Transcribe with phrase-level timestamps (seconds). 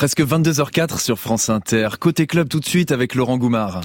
[0.00, 1.90] Presque 22h04 sur France Inter.
[2.00, 3.82] Côté club tout de suite avec Laurent Goumard.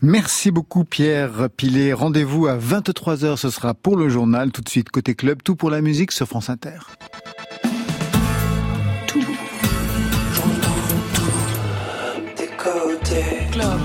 [0.00, 1.92] Merci beaucoup Pierre Pilet.
[1.92, 4.52] Rendez-vous à 23h, ce sera pour le journal.
[4.52, 6.78] Tout de suite côté club, tout pour la musique sur France Inter.
[9.08, 9.18] Tout.
[13.50, 13.80] Club.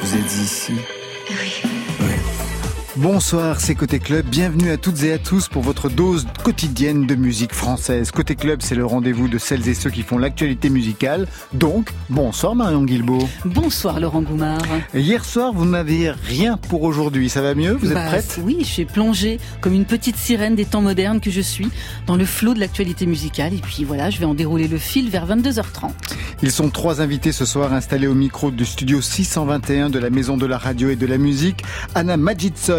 [0.00, 0.72] Vous êtes ici.
[2.98, 4.24] Bonsoir, c'est Côté Club.
[4.24, 8.10] Bienvenue à toutes et à tous pour votre dose quotidienne de musique française.
[8.10, 11.26] Côté Club, c'est le rendez-vous de celles et ceux qui font l'actualité musicale.
[11.52, 13.28] Donc, bonsoir Marion Guilbault.
[13.44, 14.62] Bonsoir Laurent Goumard.
[14.94, 17.28] Hier soir, vous n'avez rien pour aujourd'hui.
[17.28, 17.72] Ça va mieux?
[17.72, 18.40] Vous êtes bah, prête?
[18.42, 21.68] Oui, je suis plongée comme une petite sirène des temps modernes que je suis
[22.06, 23.52] dans le flot de l'actualité musicale.
[23.52, 25.90] Et puis voilà, je vais en dérouler le fil vers 22h30.
[26.42, 30.38] Ils sont trois invités ce soir installés au micro du studio 621 de la Maison
[30.38, 31.62] de la Radio et de la Musique.
[31.94, 32.16] Anna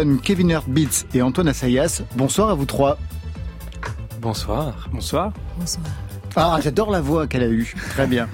[0.08, 2.02] Majidson Kevin Beats et Antoine Assayas.
[2.16, 2.98] Bonsoir à vous trois.
[4.20, 4.88] Bonsoir.
[4.92, 5.32] Bonsoir.
[5.58, 5.84] Bonsoir.
[6.40, 7.74] Ah, j'adore la voix qu'elle a eue.
[7.90, 8.28] Très bien.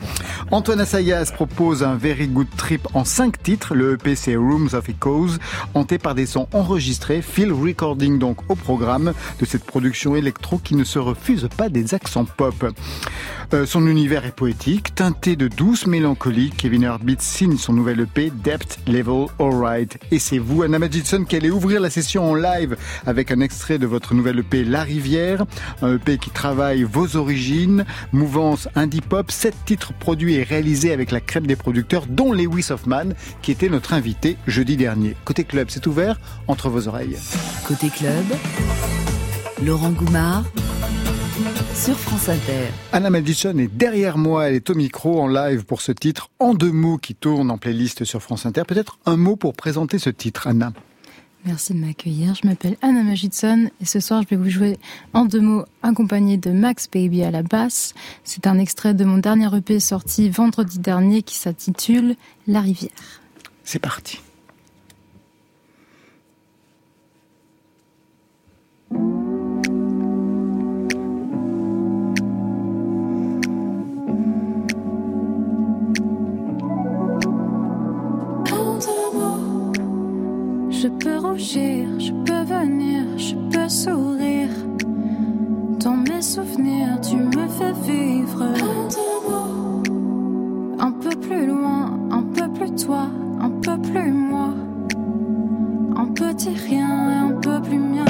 [0.51, 3.75] Antoine Assayas propose un Very Good Trip en cinq titres.
[3.75, 5.39] Le EP, c'est Rooms of Echoes,
[5.73, 10.75] hanté par des sons enregistrés, field recording donc au programme de cette production électro qui
[10.75, 12.67] ne se refuse pas des accents pop.
[13.55, 16.51] Euh, son univers est poétique, teinté de douce mélancolie.
[16.51, 19.99] Kevin Heartbeat signe son nouvel EP, Depth Level Alright.
[20.11, 23.79] Et c'est vous, Anna Magidson, qui allez ouvrir la session en live avec un extrait
[23.79, 25.45] de votre nouvel EP, La Rivière.
[25.83, 31.11] Un EP qui travaille vos origines, mouvance indie pop, sept titres produits et réalisés avec
[31.11, 33.11] la crème des producteurs, dont Lewis Hoffman,
[33.43, 35.17] qui était notre invité jeudi dernier.
[35.25, 37.17] Côté club, c'est ouvert entre vos oreilles.
[37.67, 38.25] Côté club,
[39.65, 40.45] Laurent Goumard
[41.75, 42.69] sur France Inter.
[42.93, 46.55] Anna Madison est derrière moi, elle est au micro en live pour ce titre en
[46.55, 48.63] deux mots qui tourne en playlist sur France Inter.
[48.67, 50.73] Peut-être un mot pour présenter ce titre, Anna?
[51.45, 52.35] Merci de m'accueillir.
[52.35, 54.79] Je m'appelle Anna Magidson et ce soir je vais vous jouer
[55.13, 57.93] en deux mots accompagné de Max Baby à la basse.
[58.25, 62.17] C'est un extrait de mon dernier EP sorti vendredi dernier qui s'intitule
[62.47, 62.91] La rivière.
[63.63, 64.21] C'est parti.
[80.85, 84.51] Je peux rougir, je peux venir, je peux sourire.
[85.83, 88.45] Dans mes souvenirs, tu me fais vivre.
[90.79, 93.09] Un peu plus loin, un peu plus toi,
[93.41, 94.51] un peu plus moi.
[95.97, 98.04] Un petit rien et un peu plus mien.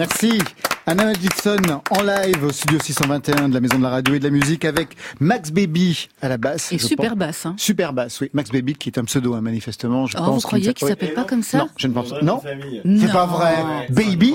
[0.00, 0.38] Merci.
[0.86, 1.58] Anna Dixon
[1.90, 4.64] en live au studio 621 de la Maison de la Radio et de la Musique
[4.64, 6.72] avec Max Baby à la basse.
[6.72, 7.44] Et super basse.
[7.44, 7.54] Hein.
[7.58, 8.30] Super basse, oui.
[8.32, 10.06] Max Baby qui est un pseudo, hein, manifestement.
[10.06, 12.22] Je oh, pense vous croyez qu'il s'appelle pas comme ça Non, je ne pense pas.
[12.22, 13.56] Non, c'est pas vrai.
[13.90, 14.34] Baby,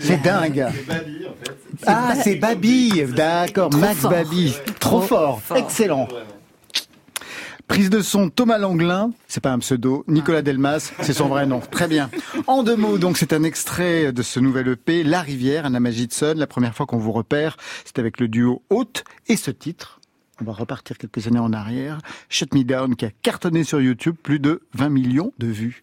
[0.00, 0.66] c'est dingue.
[1.86, 3.72] Ah, c'est Baby, d'accord.
[3.72, 5.40] Max Baby, trop, fort.
[5.56, 6.08] excellent.
[7.70, 11.60] Prise de son Thomas Langlin, c'est pas un pseudo, Nicolas Delmas, c'est son vrai nom.
[11.60, 12.10] Très bien.
[12.48, 16.34] En deux mots, donc c'est un extrait de ce nouvel EP, La Rivière, Anna Magidson.
[16.36, 20.00] La première fois qu'on vous repère, c'est avec le duo Haute et ce titre.
[20.40, 21.98] On va repartir quelques années en arrière.
[22.28, 25.80] Shut Me Down qui a cartonné sur YouTube, plus de 20 millions de vues.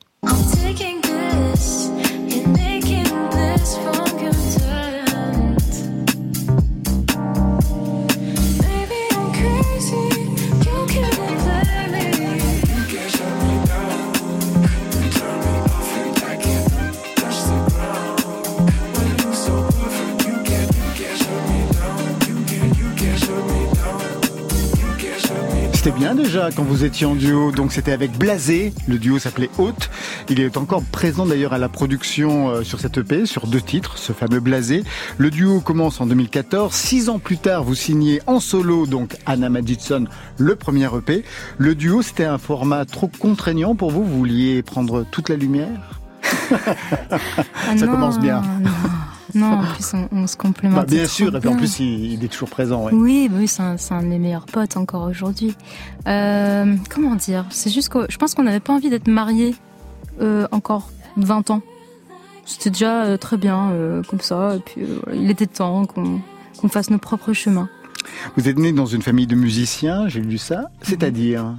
[26.47, 27.51] Déjà quand vous étiez en duo.
[27.51, 28.73] Donc c'était avec Blasé.
[28.87, 29.89] Le duo s'appelait Haute.
[30.29, 33.97] Il est encore présent d'ailleurs à la production euh, sur cette EP, sur deux titres,
[33.97, 34.83] ce fameux Blasé.
[35.17, 36.73] Le duo commence en 2014.
[36.73, 40.05] Six ans plus tard, vous signez en solo donc Anna Madison,
[40.37, 41.23] le premier EP.
[41.57, 44.03] Le duo, c'était un format trop contraignant pour vous.
[44.03, 45.99] Vous vouliez prendre toute la lumière?
[47.69, 48.41] Ah Ça commence bien.
[48.61, 48.71] Non,
[49.45, 50.79] en plus, on, se complémente.
[50.79, 52.85] Bah, bien sûr, et puis en plus, il, est toujours présent.
[52.85, 52.93] Ouais.
[52.93, 55.55] Oui, bah oui c'est un, un, de mes meilleurs potes encore aujourd'hui.
[56.07, 57.45] Euh, comment dire?
[57.49, 59.55] C'est juste que je pense qu'on n'avait pas envie d'être mariés
[60.21, 61.61] euh, encore 20 ans.
[62.45, 63.73] C'était déjà euh, très bien
[64.09, 64.81] comme ça, et puis
[65.13, 67.69] il était temps qu'on fasse nos propres chemins.
[68.35, 70.71] Vous êtes né dans une famille de musiciens, j'ai lu ça.
[70.81, 71.55] C'est-à-dire?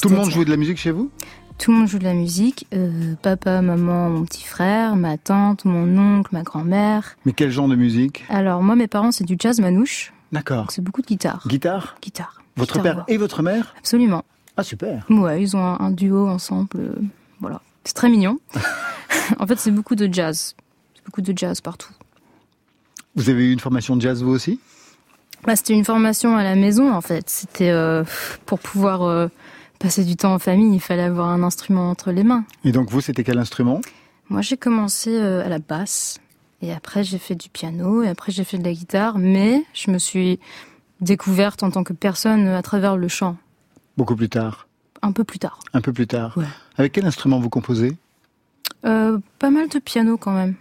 [0.00, 1.10] Tout le monde jouait de la musique chez vous?
[1.58, 2.66] Tout le monde joue de la musique.
[2.72, 7.16] Euh, papa, maman, mon petit frère, ma tante, mon oncle, ma grand-mère.
[7.26, 8.24] Mais quel genre de musique?
[8.28, 10.12] Alors moi, mes parents, c'est du jazz manouche.
[10.32, 10.66] D'accord.
[10.70, 11.42] C'est beaucoup de guitare.
[11.46, 11.96] Guitare?
[12.00, 12.42] Guitare.
[12.56, 13.74] Votre père et votre mère?
[13.78, 14.24] Absolument.
[14.56, 15.04] Ah super.
[15.10, 16.68] Ouais, ils ont un, duo ensemble.
[16.76, 16.94] Euh,
[17.40, 17.60] voilà.
[17.84, 18.38] C'est très mignon.
[19.38, 20.54] en fait, c'est beaucoup de jazz.
[20.94, 21.92] C'est beaucoup de jazz partout.
[23.14, 24.60] Vous avez eu une formation de jazz vous aussi?
[25.44, 27.30] Bah, C'était une formation à la maison en fait.
[27.30, 28.04] C'était euh,
[28.46, 29.02] pour pouvoir
[29.78, 32.44] passer du temps en famille, il fallait avoir un instrument entre les mains.
[32.64, 33.80] Et donc vous, c'était quel instrument?
[34.28, 36.18] Moi, j'ai commencé euh, à la basse,
[36.60, 39.90] et après j'ai fait du piano, et après j'ai fait de la guitare, mais je
[39.90, 40.38] me suis
[41.00, 43.36] découverte en tant que personne à travers le chant.
[43.96, 44.68] Beaucoup plus tard
[45.02, 45.60] Un peu plus tard.
[45.72, 46.44] Un peu plus tard ouais.
[46.76, 47.96] Avec quel instrument vous composez?
[48.84, 50.54] Euh, Pas mal de piano quand même.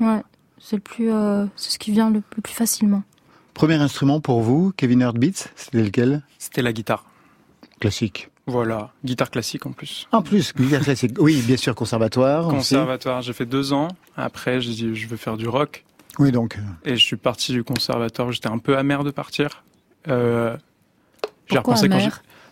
[0.00, 0.22] Ouais,
[0.58, 3.02] c'est le plus, euh, c'est ce qui vient le plus, facilement.
[3.54, 6.22] Premier instrument pour vous, Kevin Heartbeats, c'était lequel?
[6.38, 7.04] C'était la guitare.
[7.80, 8.29] Classique.
[8.50, 10.08] Voilà, guitare classique en plus.
[10.10, 11.12] En plus, guitare classique.
[11.18, 12.48] Oui, bien sûr, conservatoire.
[12.48, 13.88] Conservatoire, j'ai fait deux ans.
[14.16, 15.84] Après, j'ai dit, je veux faire du rock.
[16.18, 16.58] Oui, donc.
[16.84, 18.32] Et je suis parti du conservatoire.
[18.32, 19.62] J'étais un peu amer de partir.
[20.08, 20.56] Euh,
[21.46, 21.98] j'ai repensé quand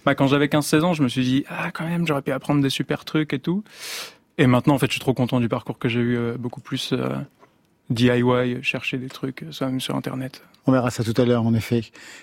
[0.06, 2.62] bah, quand j'avais 15-16 ans, je me suis dit, ah, quand même, j'aurais pu apprendre
[2.62, 3.64] des super trucs et tout.
[4.38, 6.60] Et maintenant, en fait, je suis trop content du parcours que j'ai eu, euh, beaucoup
[6.60, 7.16] plus euh,
[7.90, 10.42] DIY, chercher des trucs, soit même sur Internet.
[10.66, 11.82] On verra ça tout à l'heure, en effet.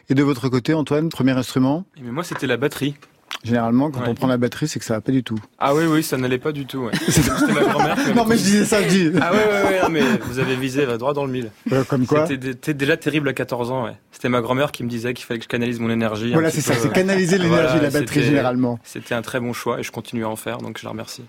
[0.10, 1.84] Et de votre côté, Antoine, premier instrument?
[2.01, 2.96] Mais moi, c'était la batterie.
[3.45, 5.37] Généralement, quand on prend la batterie, c'est que ça va pas du tout.
[5.59, 6.79] Ah oui, oui, ça n'allait pas du tout.
[6.79, 6.91] Ouais.
[7.07, 8.15] C'était ma grand-mère.
[8.15, 9.11] non, mais je disais ça, je dis.
[9.21, 11.51] Ah oui, oui, oui, mais vous avez visé droit dans le mille.
[11.71, 13.85] Euh, comme quoi C'était déjà terrible à 14 ans.
[13.85, 13.95] Ouais.
[14.11, 16.33] C'était ma grand-mère qui me disait qu'il fallait que je canalise mon énergie.
[16.33, 18.79] Voilà, c'est ça, c'est canaliser l'énergie, la batterie généralement.
[18.83, 21.23] C'était un très bon choix et je continue à en faire, donc je la remercie.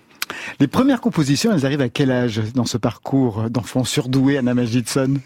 [0.59, 5.19] Les premières compositions, elles arrivent à quel âge dans ce parcours d'enfant surdoué, Anna Magidson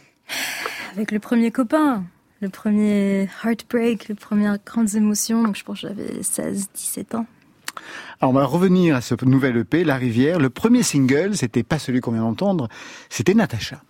[0.95, 2.03] Avec le premier copain
[2.41, 5.43] le premier heartbreak, les premières grandes émotions.
[5.43, 7.25] Donc je pense que j'avais 16, 17 ans.
[8.19, 10.39] Alors on va revenir à ce nouvel EP, La Rivière.
[10.39, 12.67] Le premier single, c'était pas celui qu'on vient d'entendre,
[13.09, 13.81] c'était Natacha.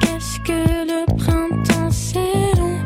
[0.00, 0.52] Qu'est-ce que
[0.86, 2.78] le printemps c'est long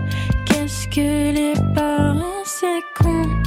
[0.46, 3.43] Qu'est-ce que les parents c'est con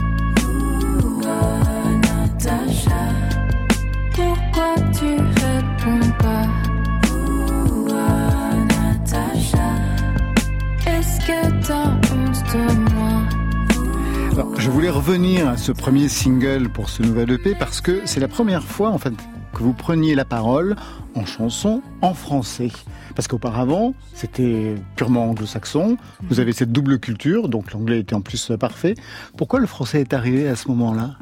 [15.07, 18.89] revenir à ce premier single pour ce nouvel EP parce que c'est la première fois
[18.89, 19.13] en fait
[19.53, 20.75] que vous preniez la parole
[21.15, 22.71] en chanson en français.
[23.15, 25.95] Parce qu'auparavant, c'était purement anglo-saxon.
[26.23, 28.95] Vous avez cette double culture, donc l'anglais était en plus parfait.
[29.37, 31.15] Pourquoi le français est arrivé à ce moment-là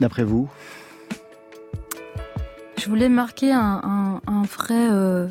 [0.00, 0.48] D'après vous?
[2.78, 4.88] Je voulais marquer un, vrai...
[4.90, 5.28] Euh,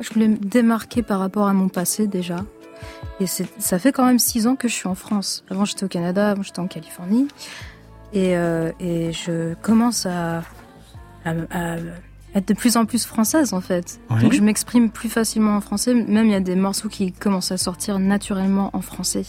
[0.00, 2.36] je voulais démarquer par rapport à mon passé déjà.
[3.20, 5.44] Et ça fait quand même six ans que je suis en France.
[5.50, 7.28] Avant, j'étais au Canada, avant, j'étais en Californie.
[8.12, 10.42] Et, euh, et je commence à,
[11.24, 11.76] à, à
[12.34, 14.00] être de plus en plus française en fait.
[14.10, 14.22] Oui.
[14.22, 15.94] Donc je m'exprime plus facilement en français.
[15.94, 19.24] Même il y a des morceaux qui commencent à sortir naturellement en français.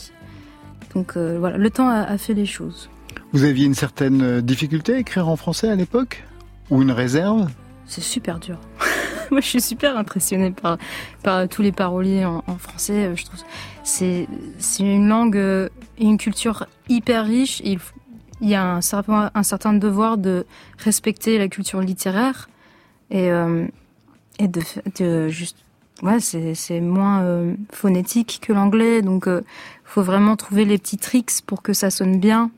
[0.94, 2.90] Donc euh, voilà, le temps a, a fait les choses.
[3.34, 6.24] Vous aviez une certaine difficulté à écrire en français à l'époque?
[6.70, 7.50] Ou une réserve?
[7.90, 8.60] C'est super dur.
[9.32, 10.78] Moi, je suis super impressionnée par,
[11.24, 13.08] par tous les paroliers en, français.
[13.08, 13.40] Euh, Je trouve
[13.84, 14.28] c'est
[14.80, 17.62] une langue euh, et une culture hyper riche.
[17.66, 17.80] Il,
[18.42, 20.46] y a un certain, un certain devoir de
[20.78, 22.50] respecter la culture littéraire
[23.10, 23.66] et euh,
[24.38, 25.58] et de, juste
[26.04, 29.02] ouais c'est moins phonétique que l'anglais.
[29.02, 29.42] Donc, euh,
[29.84, 32.52] faut vraiment trouver les petits tricks pour que ça sonne bien.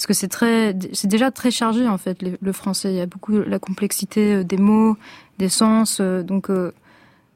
[0.00, 2.90] Parce que c'est très, c'est déjà très chargé en fait le, le français.
[2.90, 4.96] Il y a beaucoup la complexité euh, des mots,
[5.36, 5.98] des sens.
[6.00, 6.72] euh, donc, euh,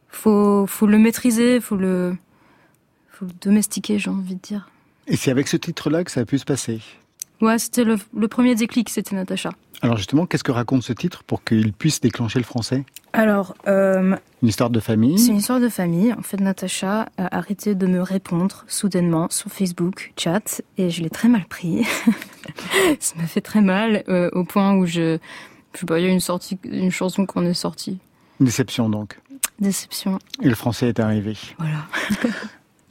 [0.09, 2.17] faut, faut le maîtriser, faut le,
[3.11, 4.71] faut le domestiquer, j'ai envie de dire.
[5.09, 6.81] Et c'est avec ce titre-là que ça a pu se passer?
[7.43, 9.51] Ouais, c'était le, le premier déclic, c'était Natacha.
[9.83, 12.87] Alors justement, qu'est-ce que raconte ce titre pour qu'il puisse déclencher le français?
[13.13, 16.15] Alors, euh, Une histoire de famille c'est une histoire de famille.
[16.15, 21.11] En fait, Natacha a arrêté de me répondre soudainement sur Facebook, chat, et je l'ai
[21.11, 21.87] très mal pris.
[23.01, 25.19] Ça m'a fait très mal euh, au point où je,
[25.75, 27.99] je sais pas, il y a une sortie, une chanson qu'on est sortie.
[28.41, 29.19] Déception donc.
[29.61, 30.19] Déception.
[30.43, 31.37] Et le français est arrivé.
[31.59, 31.87] Voilà.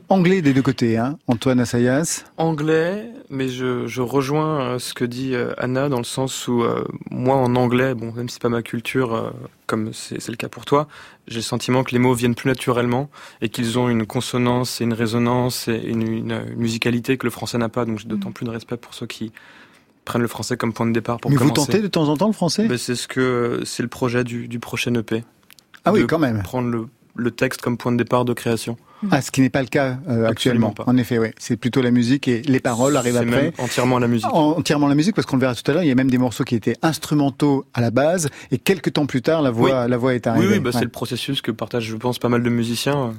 [0.09, 2.23] Anglais des deux côtés, hein Antoine Assayas.
[2.37, 6.61] Anglais, mais je, je rejoins euh, ce que dit euh, Anna dans le sens où
[6.61, 9.31] euh, moi en anglais, bon même si c'est pas ma culture euh,
[9.65, 10.87] comme c'est le cas pour toi,
[11.27, 13.09] j'ai le sentiment que les mots viennent plus naturellement
[13.41, 17.31] et qu'ils ont une consonance et une résonance et une, une- une musicalité que le
[17.31, 17.85] français n'a pas.
[17.85, 19.31] Donc j'ai d'autant plus de respect pour ceux qui
[20.05, 21.71] prennent le français comme point de départ pour Mais vous commencer.
[21.71, 22.67] tentez de temps en temps le français?
[22.67, 25.23] Ben, c'est ce que c'est le projet du, du prochain EP.
[25.85, 26.43] Ah oui, quand même.
[26.43, 28.75] Prendre le, le texte comme point de départ de création.
[29.11, 30.71] Ah, ce qui n'est pas le cas euh, actuellement.
[30.71, 30.83] pas.
[30.87, 31.27] En effet, oui.
[31.37, 33.25] C'est plutôt la musique et les paroles arrivent après.
[33.43, 34.33] même entièrement la musique.
[34.33, 36.09] En- Entièrement la musique, parce qu'on le verra tout à l'heure, il y a même
[36.09, 39.87] des morceaux qui étaient instrumentaux à la base, et quelques temps plus tard, la voix,
[39.89, 40.53] la voix est Oui, arrivée.
[40.53, 40.77] oui, bah, Ouais.
[40.79, 43.13] c'est le processus que partagent, je pense, pas mal de musiciens.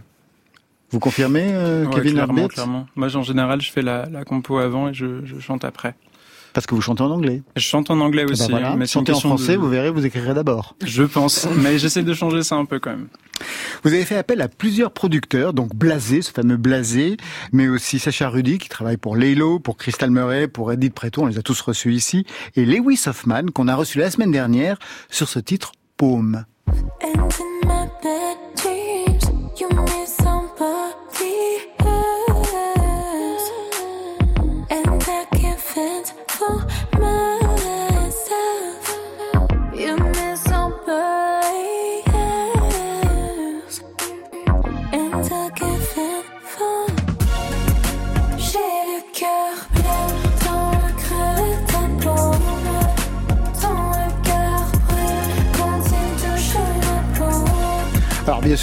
[0.90, 2.86] Vous confirmez, euh, Ouais, Kevin clairement, clairement.
[2.96, 5.94] Moi, en général, je fais la, la compo avant et je, je chante après.
[6.54, 7.42] Parce que vous chantez en anglais.
[7.56, 8.50] Je chante en anglais Eh ben aussi.
[8.50, 8.70] voilà.
[8.72, 10.76] hein, mais Chantez en français, de- vous verrez, vous écrirez d'abord.
[10.84, 13.08] Je pense, mais j'essaie de changer ça un peu quand même.
[13.82, 17.16] Vous avez fait appel à plusieurs producteurs, donc Blasé, ce fameux Blasé,
[17.52, 21.26] mais aussi Sacha Rudy qui travaille pour Laylo, pour Crystal Murray, pour Edith Preto, on
[21.26, 24.78] les a tous reçus ici, et Lewis Hoffman qu'on a reçu la semaine dernière
[25.10, 26.44] sur ce titre Paume.
[26.68, 28.38] And in my bed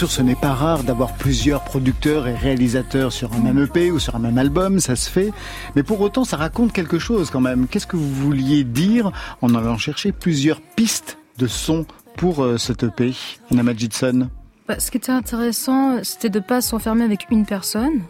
[0.08, 4.00] sûr, ce n'est pas rare d'avoir plusieurs producteurs et réalisateurs sur un même EP ou
[4.00, 5.32] sur un même album, ça se fait,
[5.76, 7.68] mais pour autant ça raconte quelque chose quand même.
[7.68, 9.12] Qu'est-ce que vous vouliez dire
[9.44, 11.86] en allant chercher plusieurs pistes de son
[12.18, 13.14] pour euh, cet EP,
[13.52, 14.30] Anna Majidson
[14.68, 18.02] Bah, ce qui était intéressant, c'était de pas s'enfermer avec une personne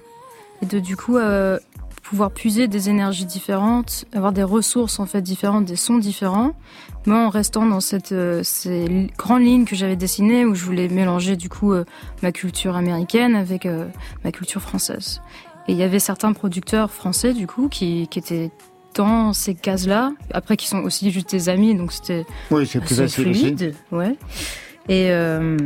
[0.61, 1.59] et de du coup euh,
[2.03, 6.53] pouvoir puiser des énergies différentes, avoir des ressources en fait différentes, des sons différents,
[7.05, 10.87] mais en restant dans cette euh, ces grandes lignes que j'avais dessinées où je voulais
[10.87, 11.85] mélanger du coup euh,
[12.21, 13.87] ma culture américaine avec euh,
[14.23, 15.21] ma culture française.
[15.67, 18.51] Et il y avait certains producteurs français du coup qui, qui étaient
[18.95, 22.95] dans ces cases-là, après qui sont aussi juste des amis, donc c'était Oui, c'est plus
[22.95, 23.39] facile aussi.
[23.39, 24.17] fluide, ouais.
[24.89, 25.57] Et euh,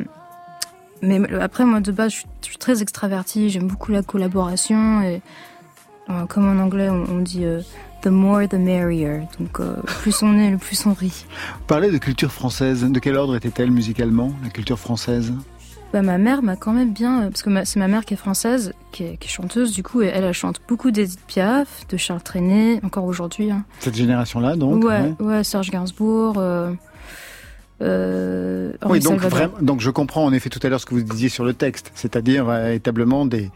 [1.02, 5.02] mais après moi de base je suis, je suis très extravertie, j'aime beaucoup la collaboration
[5.02, 5.22] et
[6.10, 7.62] euh, comme en anglais on, on dit euh,
[8.06, 11.26] the more the merrier, donc euh, plus on est le plus on rit.
[11.60, 15.34] Vous parlez de culture française, de quel ordre était-elle musicalement, la culture française?
[15.94, 18.18] Bah, ma mère m'a quand même bien, euh, parce que c'est ma mère qui est
[18.18, 21.86] française, qui est, qui est chanteuse du coup, et elle, elle chante beaucoup d'Edith Piaf,
[21.90, 23.50] de Charles Trenet, encore aujourd'hui.
[23.52, 23.64] hein.
[23.80, 25.26] Cette génération-là, donc ouais, ouais.
[25.26, 26.36] ouais, Serge Gainsbourg.
[26.38, 26.72] Euh,
[27.82, 31.02] euh, Oui, donc, vraiment, donc je comprends en effet tout à l'heure ce que vous
[31.02, 33.50] disiez sur le texte, c'est-à-dire euh, véritablement des, des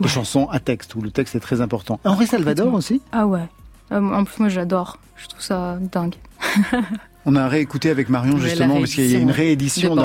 [0.00, 0.08] Ouais.
[0.08, 2.00] chansons à texte, où le texte est très important.
[2.04, 3.00] Henri Salvador aussi?
[3.12, 3.46] Ah ouais.
[3.94, 4.98] Ah, moi, En plus, moi, j'adore.
[5.16, 6.16] Je trouve ça dingue.
[7.26, 9.96] On a réécouté avec Marion justement, parce qu'il y a une réédition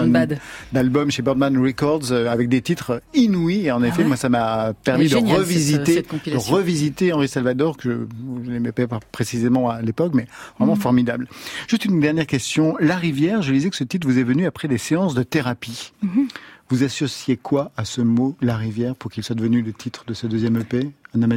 [0.71, 3.65] d'album chez Birdman Records euh, avec des titres inouïs.
[3.65, 7.75] Et en effet, ouais moi, ça m'a permis de revisiter, cette de revisiter Henri Salvador,
[7.75, 10.27] que je, je n'aimais pas précisément à l'époque, mais
[10.57, 10.79] vraiment Mhm.
[10.81, 11.27] formidable.
[11.67, 12.77] Juste une dernière question.
[12.79, 15.91] La rivière, je lisais que ce titre vous est venu après des séances de thérapie.
[16.03, 16.27] Mhm.
[16.69, 20.13] Vous associez quoi à ce mot, la rivière, pour qu'il soit devenu le titre de
[20.13, 21.27] ce deuxième EP, Anna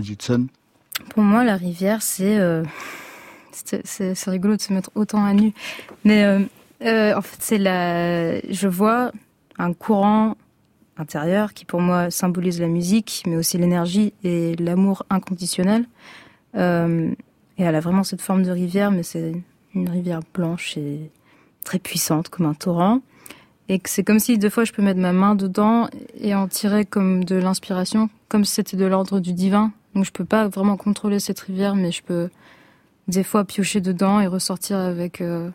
[1.11, 2.39] Pour moi, la rivière, c'est.
[2.39, 2.65] euh,
[3.85, 5.53] c'est rigolo de se mettre autant à nu.
[6.05, 6.41] Mais euh,
[6.85, 8.41] euh, en fait, c'est la.
[8.51, 9.13] Je vois
[9.59, 10.37] un courant
[10.97, 15.87] intérieur qui, pour moi, symbolise la musique, mais aussi l'énergie et l'amour inconditionnel.
[16.55, 19.35] Et elle a vraiment cette forme de rivière, mais c'est
[19.75, 21.11] une rivière blanche et
[21.65, 23.01] très puissante, comme un torrent.
[23.69, 26.49] Et que c'est comme si, deux fois, je peux mettre ma main dedans et en
[26.49, 29.73] tirer comme de l'inspiration, comme si c'était de l'ordre du divin.
[29.95, 32.31] Donc, je peux pas vraiment contrôler cette rivière, mais je peux
[33.09, 35.51] des fois piocher dedans et ressortir avec euh,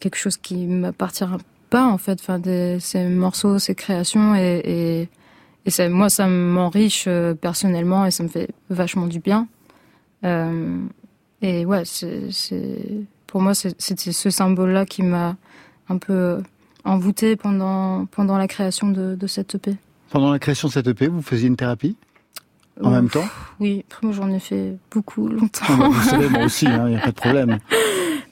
[0.00, 1.24] quelque chose qui m'appartient
[1.70, 2.40] pas en fait, enfin
[2.80, 5.08] ces morceaux, ces créations et, et,
[5.66, 9.48] et ça, moi ça m'enriche euh, personnellement et ça me fait vachement du bien.
[10.24, 10.78] Euh,
[11.42, 12.30] et ouais, c'est,
[13.26, 15.36] pour moi c'était ce symbole-là qui m'a
[15.88, 16.42] un peu
[16.84, 19.76] envoûté pendant pendant la création de, de cette EP.
[20.10, 21.96] Pendant la création de cette EP, vous faisiez une thérapie?
[22.82, 23.24] En même temps
[23.60, 25.66] Oui, moi j'en ai fait beaucoup longtemps.
[25.68, 27.58] Ah bah, vous savez, moi aussi, il hein, n'y a pas de problème.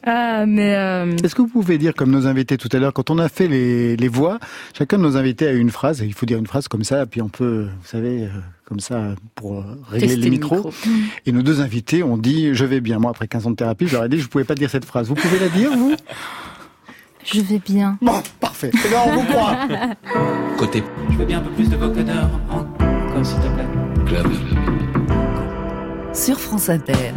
[0.04, 1.16] Ah, mais euh...
[1.24, 3.48] Est-ce que vous pouvez dire, comme nos invités tout à l'heure, quand on a fait
[3.48, 4.38] les, les, voix,
[4.72, 7.06] chacun de nos invités a eu une phrase, il faut dire une phrase comme ça,
[7.06, 8.28] puis on peut, vous savez, euh,
[8.66, 10.56] comme ça, pour régler Tester les micros.
[10.56, 10.70] micro.
[11.26, 13.00] Et nos deux invités ont dit, je vais bien.
[13.00, 14.70] Moi, après 15 ans de thérapie, je leur ai dit, je ne pouvais pas dire
[14.70, 15.08] cette phrase.
[15.08, 15.96] Vous pouvez la dire, vous?
[17.24, 17.98] Je vais bien.
[18.00, 18.70] Bon, parfait.
[18.72, 19.56] Et là, on vous croit.
[20.56, 22.30] Côté Je veux bien un peu plus de vocodeur,
[23.24, 23.85] s'il te plaît.
[24.06, 24.26] Club.
[26.14, 27.12] Sur France Inter.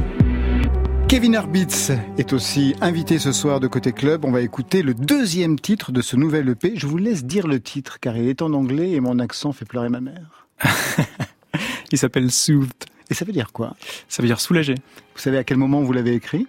[1.07, 4.25] Kevin Arbitz est aussi invité ce soir de Côté Club.
[4.25, 6.73] On va écouter le deuxième titre de ce nouvel EP.
[6.75, 9.65] Je vous laisse dire le titre, car il est en anglais et mon accent fait
[9.65, 10.47] pleurer ma mère.
[11.91, 12.85] Il s'appelle Soothed.
[13.09, 13.75] Et ça veut dire quoi?
[14.07, 14.75] Ça veut dire soulagé.
[15.15, 16.47] Vous savez à quel moment vous l'avez écrit?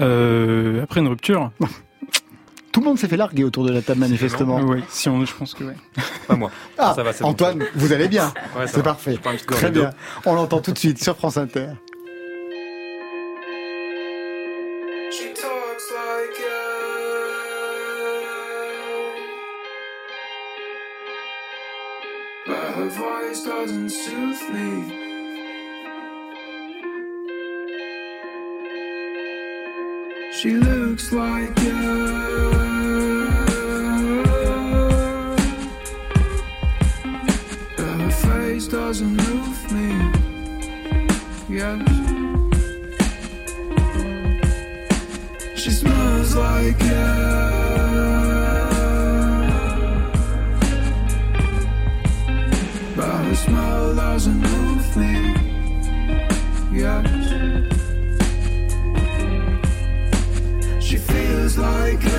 [0.00, 1.52] Euh, après une rupture.
[2.72, 4.60] Tout le monde s'est fait larguer autour de la table, manifestement.
[4.60, 5.74] Oui, si on, je pense que ouais.
[6.28, 6.50] Pas moi.
[6.78, 7.26] Ah, Ça va, bon.
[7.26, 9.18] Antoine, vous allez bien Ouais, C'est parfait.
[9.48, 9.90] Très bien.
[10.24, 11.66] On l'entend tout de suite sur France Inter.
[15.10, 16.46] She talks like you.
[22.46, 24.94] But her voice doesn't soothe me.
[30.32, 32.49] She looks like you.
[41.60, 41.66] She
[45.70, 46.88] smells like you.
[52.96, 55.34] But her smell doesn't move me.
[56.72, 57.06] Yes.
[60.82, 62.09] She feels like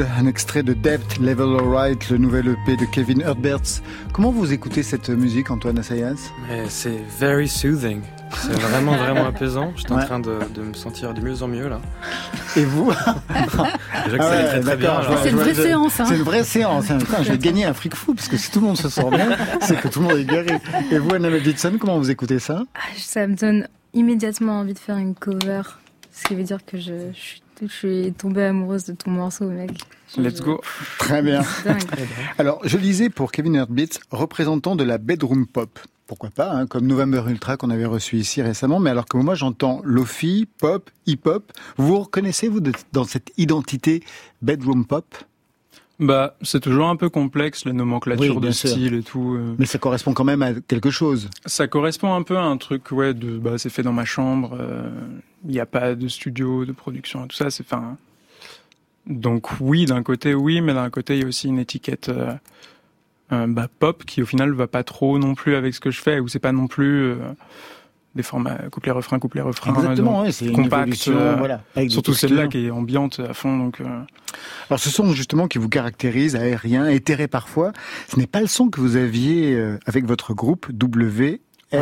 [0.00, 3.82] Un extrait de Depth Level Alright, le nouvel EP de Kevin Herberts.
[4.14, 6.30] Comment vous écoutez cette musique, Antoine Assayas?
[6.68, 8.00] C'est very soothing.
[8.34, 9.72] C'est vraiment, vraiment apaisant.
[9.76, 10.06] J'étais en Ouais.
[10.06, 11.80] train de, de me sentir de mieux en mieux là.
[12.56, 12.90] Et vous?
[14.06, 15.02] Déjà que Ah ça allait ouais, très très bien.
[15.02, 16.04] je vois- C'est une je vraie je- séance, hein.
[16.08, 16.90] C'est une vraie séance.
[16.90, 16.98] hein.
[17.22, 19.36] Je vais gagner un fric fou, parce que si tout le monde se sent bien,
[19.60, 20.52] c'est que tout le monde est guéri.
[20.90, 22.62] Et vous, Anna Davidson, comment vous écoutez ça?
[22.74, 25.62] Ah, Ça me donne immédiatement envie de faire une cover.
[26.14, 29.48] Ce qui veut dire que je, je, suis- je suis tombée amoureuse de ton morceau,
[29.48, 29.70] mec.
[30.16, 30.60] Let's go.
[30.98, 31.42] Très bien.
[32.38, 35.78] Alors, je lisais pour Kevin Heartbeats, représentant de la bedroom pop.
[36.06, 38.80] Pourquoi pas, hein, comme November Ultra qu'on avait reçu ici récemment.
[38.80, 41.52] Mais alors que moi, j'entends lofi, pop, hip-hop.
[41.76, 42.60] Vous vous reconnaissez, vous,
[42.92, 44.02] dans cette identité
[44.42, 45.06] bedroom pop?
[46.02, 48.70] Bah, c'est toujours un peu complexe, la nomenclature Oui, de sûr.
[48.70, 49.34] style et tout.
[49.38, 49.54] euh.
[49.58, 51.30] Mais ça correspond quand même à quelque chose.
[51.46, 54.58] Ça correspond un peu à un truc, ouais, de, bah, c'est fait dans ma chambre,
[55.44, 57.96] il n'y a pas de studio, de production, tout ça, c'est, enfin,
[59.06, 62.32] donc oui, d'un côté, oui, mais d'un côté, il y a aussi une étiquette, euh,
[63.32, 66.00] euh, bah, pop, qui au final va pas trop non plus avec ce que je
[66.00, 67.16] fais, où c'est pas non plus, euh,
[68.14, 69.74] des formats couplet-refrain, couplet-refrain.
[69.74, 71.62] Exactement, donc ouais, c'est une compact, euh, voilà.
[71.88, 73.84] Surtout celle-là qui est ambiante à fond, donc, euh,
[74.68, 77.72] Alors ce son justement qui vous caractérise, aérien, éthéré parfois,
[78.08, 81.38] ce n'est pas le son que vous aviez euh, avec votre groupe WRNV.
[81.74, 81.78] Oh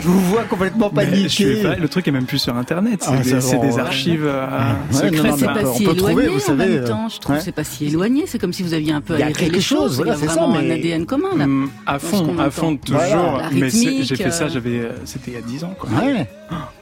[0.00, 1.62] je vous complètement Mais je suis paniqué.
[1.62, 3.78] pas- le truc est même plus sur internet, c'est Ah, des, des ouais.
[3.80, 5.14] archives euh, Ouais, secrètes.
[5.14, 6.88] non, non, c'est mais pas on si peut éloigné trouver, vous en savez, même euh,
[6.88, 7.08] temps.
[7.08, 8.24] Je trouve c'est pas si éloigné.
[8.26, 9.96] C'est comme si vous aviez un peu Il y a aéré quelque les chose, choses.
[9.96, 11.46] voilà, Il y c'est a ça, vraiment mais- un ADN commun là.
[11.46, 13.40] Mm, à fond, à fond, toujours.
[13.52, 15.88] Mais j'ai fait ça, euh, j'avais, euh, c'était il y a 10 ans, quoi.
[15.90, 16.28] Ouais.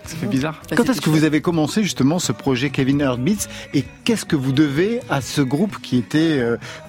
[0.06, 0.60] Ça fait bizarre.
[0.76, 4.52] Quand est-ce que vous avez commencé justement ce projet Kevin Heartbeats et qu'est-ce que vous
[4.52, 6.40] devez à ce groupe qui était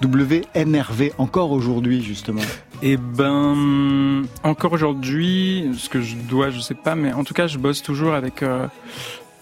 [0.02, 2.42] WNRV encore aujourd'hui justement?
[2.82, 7.46] Et ben, encore aujourd'hui, ce que je dois, je sais pas, mais en tout cas,
[7.46, 8.66] je bosse toujours avec euh,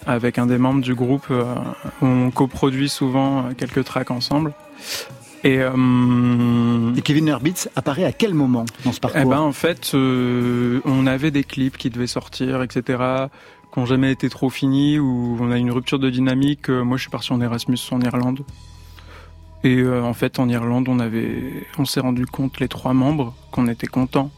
[0.05, 1.25] avec un des membres du groupe.
[1.31, 1.43] euh,
[2.01, 4.53] on coproduit souvent euh, quelques tracks ensemble.
[5.43, 9.21] Et, euh, Et Kevin Heartbeats apparaît à quel moment dans ce parcours?
[9.21, 12.81] Eh ben en fait, euh, on avait des clips qui devaient sortir, etc.,
[13.71, 16.69] qui n'ont jamais été trop finis, où on a une rupture de dynamique.
[16.69, 18.39] Moi, je suis parti en Erasmus en Irlande.
[19.63, 23.33] Et euh, en fait, en Irlande, on avait, on s'est rendu compte les trois membres
[23.51, 24.31] qu'on était contents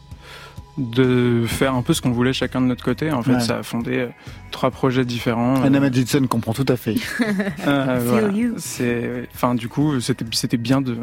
[0.78, 3.10] de faire un peu ce qu'on voulait chacun de notre côté.
[3.10, 3.40] En fait, Ouais.
[3.40, 4.08] ça a fondé euh,
[4.50, 5.60] trois projets différents.
[5.62, 6.94] Anna Madison comprend tout à fait.
[7.66, 8.28] Euh, Feel voilà.
[8.28, 8.54] you.
[8.58, 11.00] C'est, enfin, du coup, c'était, c'était bien de, de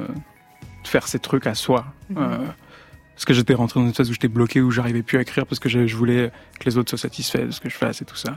[0.85, 1.85] faire ces trucs à soi.
[2.09, 2.17] Mhm.
[2.19, 2.38] Euh,
[3.15, 5.45] parce que j'étais rentré dans une phase où j'étais bloqué, où j'arrivais plus à écrire
[5.45, 8.01] parce que je, je voulais que les autres soient satisfaits de ce que je fasse
[8.01, 8.31] et tout ça.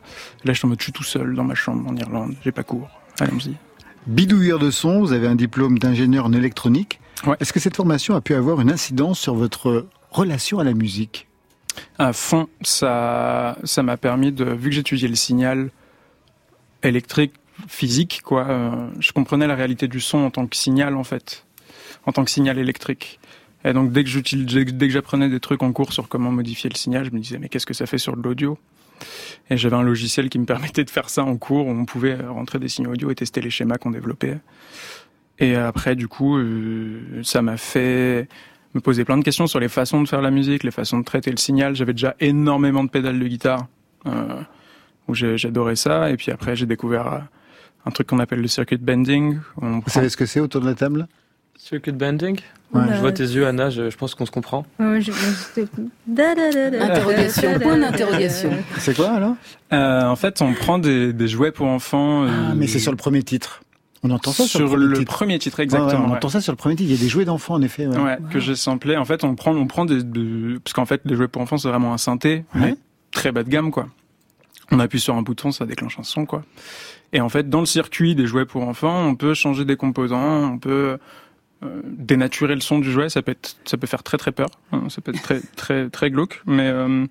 [0.45, 2.53] Là, je suis en mode, je suis tout seul dans ma chambre en Irlande, j'ai
[2.53, 2.89] pas cours.
[3.21, 3.55] Allons-y.
[4.07, 7.01] Bidouilleur de son, vous avez un diplôme d'ingénieur en électronique.
[7.27, 7.37] Ouais.
[7.41, 11.27] Est-ce que cette formation a pu avoir une incidence sur votre relation à la musique?
[11.99, 15.71] À fond, ça, ça m'a permis de, vu que j'étudiais le signal
[16.83, 17.35] électrique,
[17.67, 21.45] physique, quoi, euh, je comprenais la réalité du son en tant que signal, en fait,
[22.07, 23.19] en tant que signal électrique.
[23.65, 27.11] Et donc, dès que j'apprenais des trucs en cours sur comment modifier le signal, je
[27.11, 28.59] me disais, mais qu'est-ce que ça fait sur de l'audio?
[29.51, 32.15] Et j'avais un logiciel qui me permettait de faire ça en cours, où on pouvait
[32.15, 34.39] rentrer des signaux audio et tester les schémas qu'on développait.
[35.41, 38.29] Et après, du coup, euh, ça m'a fait
[38.79, 41.05] me poser plein de questions sur les façons de faire la musique, les façons de
[41.05, 41.75] traiter le signal.
[41.75, 43.67] J'avais déjà énormément de pédales de guitare,
[44.07, 44.11] euh,
[45.09, 46.11] où j'adorais ça.
[46.11, 47.19] Et puis après, j'ai découvert euh,
[47.87, 49.39] un truc qu'on appelle le circuit bending.
[49.61, 51.07] On Vous prend- savez ce que c'est autour de la table?
[51.57, 52.39] Circuit bending?
[52.73, 52.83] Ouais.
[52.95, 54.65] Je vois tes yeux, Anna, je, je pense qu'on se comprend.
[54.79, 55.63] Ouais, je- je-
[56.81, 58.51] Interrogation, point d'interrogation.
[58.79, 59.35] C'est quoi alors?
[59.73, 62.25] Euh, en fait, on prend des, des jouets pour enfants.
[62.25, 63.63] euh, Ah, mais c'est sur le premier titre.
[64.05, 65.13] On entend ça sur, sur le le premier titre.
[65.17, 66.05] premier titre, Ouais, ouais, exactement.
[66.07, 66.17] on ouais.
[66.17, 66.89] entend ça sur le premier titre.
[66.91, 67.87] Il y a des jouets d'enfants en effet.
[67.87, 67.99] ouais.
[67.99, 68.97] Ouais, que j'ai samplé.
[68.97, 71.59] En fait, on prend, on prend des, de- parce qu'en fait, les jouets pour enfants,
[71.59, 72.61] c'est vraiment un synthé, Ouais.
[72.61, 72.75] mais
[73.11, 73.89] très bas de gamme, quoi.
[74.71, 76.45] On appuie sur un bouton, ça déclenche un son, quoi.
[77.13, 80.53] Et en fait, dans le circuit des jouets pour enfants, on peut changer des composants,
[80.53, 80.99] on peut
[81.65, 83.09] euh, dénaturer le son du jouet.
[83.09, 84.49] Ça peut être, ça peut faire très très peur.
[84.73, 87.07] hein, ça peut être très très très glauque, mais euh,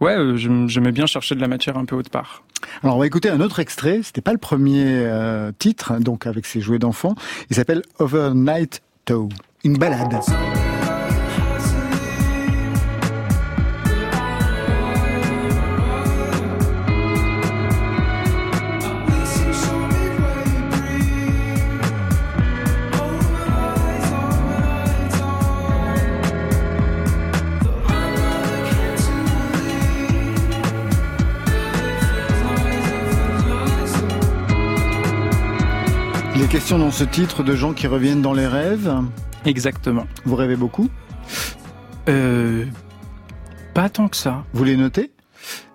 [0.00, 0.36] ouais, euh,
[0.68, 2.42] j'aimais bien chercher de la matière un peu haute part.
[2.82, 4.00] Alors on va écouter un autre extrait.
[4.02, 7.14] C'était pas le premier euh, titre, donc avec ces jouets d'enfants.
[7.50, 9.28] Il s'appelle Overnight Tow.
[9.64, 10.20] Une balade.
[36.70, 38.94] Question dans ce titre de gens qui reviennent dans les rêves.
[39.44, 40.06] Exactement.
[40.24, 40.88] Vous rêvez beaucoup
[42.08, 42.64] Euh,
[43.74, 44.44] pas tant que ça.
[44.52, 45.10] Vous les notez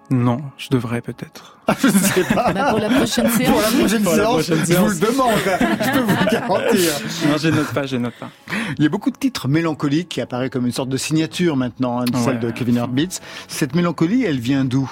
[0.10, 1.58] Non, je devrais peut-être.
[1.82, 2.54] Je ne sais pas.
[2.54, 3.52] Bah, pour la prochaine séance.
[3.52, 5.36] Pour la prochaine Pour la séance, prochaine je vous le demande.
[5.82, 6.92] Je peux vous le garantir.
[7.30, 8.30] Non, je note pas, je note pas.
[8.78, 12.00] Il y a beaucoup de titres mélancoliques qui apparaissent comme une sorte de signature maintenant,
[12.00, 13.20] hein, de celle de Kevin Heartbeats.
[13.50, 14.90] Cette mélancolie, elle vient d'où?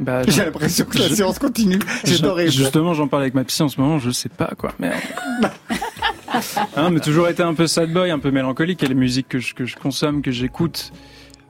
[0.00, 1.78] Bah, J'ai l'impression que la je- séance continue.
[2.04, 2.50] C'est horrible.
[2.50, 4.72] Justement, j'en parle avec ma psy en ce moment, je sais pas quoi.
[4.78, 4.94] Merde.
[6.76, 8.82] hein, mais toujours été un peu sad boy, un peu mélancolique.
[8.82, 10.92] Et les musiques que je, que je consomme, que j'écoute,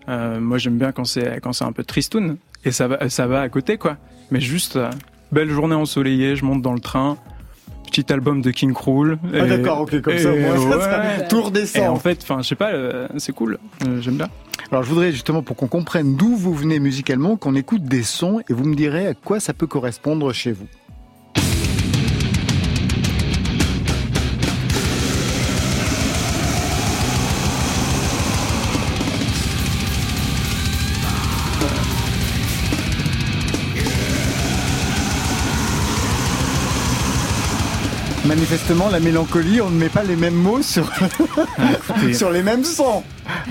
[0.08, 2.36] euh, moi j'aime bien quand c'est quand c'est un peu tristoun.
[2.64, 3.96] Et ça va, ça va à côté quoi.
[4.30, 4.90] Mais juste euh,
[5.32, 7.16] belle journée ensoleillée, je monte dans le train.
[7.90, 9.18] Petit album de King Krul.
[9.32, 11.18] Ah et- d'accord, ok, comme ça, et moi, ça, ouais.
[11.18, 11.88] ça, tout Et redescend.
[11.90, 13.58] en fait, enfin, je sais pas, euh, c'est cool.
[14.00, 14.28] J'aime bien.
[14.70, 18.40] Alors je voudrais justement, pour qu'on comprenne d'où vous venez musicalement, qu'on écoute des sons
[18.48, 20.66] et vous me direz à quoi ça peut correspondre chez vous.
[38.24, 40.90] Manifestement, la mélancolie, on ne met pas les mêmes mots sur,
[41.90, 43.04] Écoutez, sur les mêmes sons.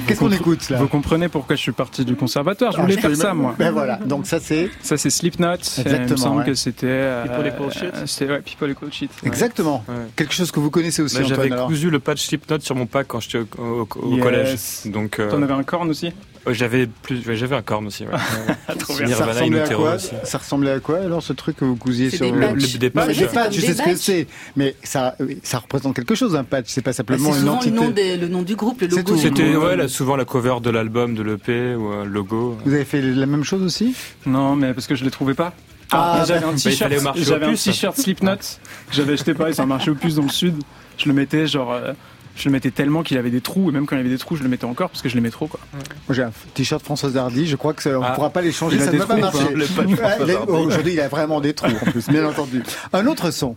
[0.07, 2.97] Qu'est-ce qu'on écoute là Vous comprenez pourquoi je suis parti du conservatoire Je Ah, voulais
[2.97, 3.55] faire ça, moi.
[3.57, 5.53] Ben voilà, donc ça c'est Ça, c'est Slipknot.
[5.53, 6.45] Et Il Exactement, me semble ouais.
[6.45, 6.87] que c'était.
[6.89, 9.11] euh, People Equal Shit C'était ouais, People Equal Shit.
[9.23, 9.27] ouais.
[9.29, 9.95] exactement Ouais.
[10.15, 13.07] quelque chose que vous connaissez aussi Bah, J'avais cousu le patch Slipknot sur mon pack
[13.07, 14.23] quand j'étais au, au- au Yes.
[14.23, 14.55] collège.
[14.85, 16.11] Donc euh, T'en avais un corne aussi
[16.51, 18.03] j'avais plus, j'avais un corn aussi.
[18.03, 18.75] Ouais.
[18.77, 20.09] Trop Ça ressemblait à quoi aussi.
[20.25, 22.89] Ça ressemblait à quoi alors ce truc que vous cousiez sur des le- le- des
[22.89, 23.17] patchs.
[23.17, 26.65] des patchs, je sais ce que c'est, mais ça, ça représente quelque chose un patch.
[26.67, 27.75] C'est pas Bah, simplement c'est une souvent le entité.
[27.77, 29.15] nom, des- le nom du groupe, le logo.
[29.15, 29.62] C'était groupe.
[29.63, 32.57] Ouais, là, souvent la cover de l'album, de l'EP ou le logo.
[32.65, 33.95] Vous avez fait la même chose aussi?
[34.25, 35.53] Non, mais parce que je les trouvais pas.
[35.91, 36.91] Ah, j'avais un bah, il t-shirt.
[36.93, 38.35] aux J'avais un t-shirt Slipknot.
[38.37, 40.55] que J'avais acheté pareil, c'est un marché aux puces dans le sud.
[40.97, 41.71] Je le mettais genre.
[41.71, 41.93] euh,
[42.35, 44.35] je le mettais tellement qu'il avait des trous, et même quand il avait des trous,
[44.35, 45.59] je le mettais encore parce que je l'aimais trop, quoi.
[45.71, 47.45] Moi, J'ai un t-shirt Françoise Hardy.
[47.45, 48.13] Je crois que ça, on Ah.
[48.13, 48.77] pourra pas les changer.
[48.77, 49.53] Il Ça ne va pas marcher.
[49.53, 50.37] Ouais.
[50.47, 52.63] Aujourd'hui, il a vraiment des trous en plus, bien entendu.
[52.91, 53.55] Un autre son.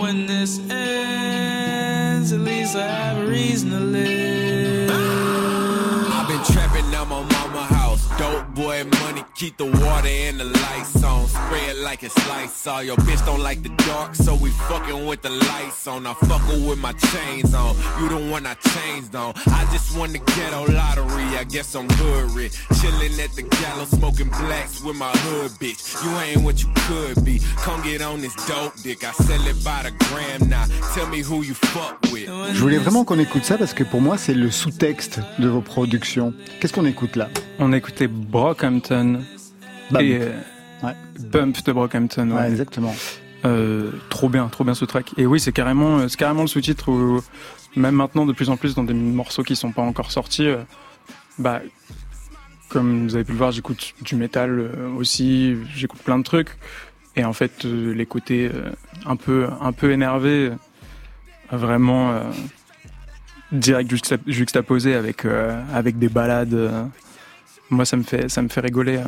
[0.00, 4.41] When this ends, at least I have a reason to live.
[9.34, 11.26] Keep the water and the lights on.
[11.28, 12.82] Spray it like it's lights all.
[12.82, 16.06] Your bitch don't like the dark, so we fucking with the lights on.
[16.06, 17.76] I fuck her with my chains on.
[18.00, 19.34] You the one I changed on.
[19.46, 21.24] I just won the ghetto lottery.
[21.38, 22.52] I guess I'm hood rich.
[22.80, 25.80] Chilling at the gallows, smoking blacks with my hood bitch.
[26.02, 27.40] You ain't what you could be.
[27.58, 29.04] Come get on this dope dick.
[29.04, 30.66] I sell it by the gram now.
[30.94, 32.28] Tell me who you fuck with.
[32.52, 35.60] Je voulais vraiment qu'on écoute ça parce que pour moi, c'est le sous-texte de vos
[35.60, 36.32] productions.
[36.60, 37.28] Qu'est-ce qu'on écoute là?
[37.58, 39.11] On écoutait Brockhampton
[39.90, 40.02] Bam.
[40.02, 40.30] et euh,
[40.82, 40.94] Ouais.
[41.30, 42.30] Bump de Brockhampton.
[42.30, 42.50] Ouais, Ouais.
[42.50, 42.94] exactement.
[43.44, 45.12] Euh, trop bien, trop bien ce track.
[45.16, 47.20] Et oui, c'est carrément, euh, c'est carrément le sous-titre où
[47.76, 50.58] même maintenant, de plus en plus, dans des morceaux qui sont pas encore sortis, euh,
[51.38, 51.60] bah,
[52.68, 56.50] comme vous avez pu le voir, j'écoute du métal euh, aussi, j'écoute plein de trucs.
[57.16, 58.70] Et en fait, euh, les côtés euh,
[59.06, 60.50] un peu, un peu énervés,
[61.52, 62.22] euh, vraiment euh,
[63.52, 66.54] direct juxta- juxtaposés avec, euh, avec des balades.
[66.54, 66.84] euh,
[67.70, 68.96] moi, ça me fait, ça me fait rigoler.
[68.98, 69.02] euh.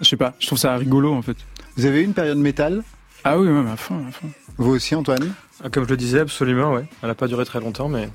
[0.00, 1.36] Je sais pas, je trouve ça rigolo en fait.
[1.76, 2.82] Vous avez eu une période métal?
[3.24, 4.28] Ah oui, même à fond, à fond.
[4.56, 5.32] Vous aussi, Antoine?
[5.62, 6.84] Ah, Comme je le disais, absolument, ouais.
[7.02, 8.08] Elle a pas duré très longtemps, mais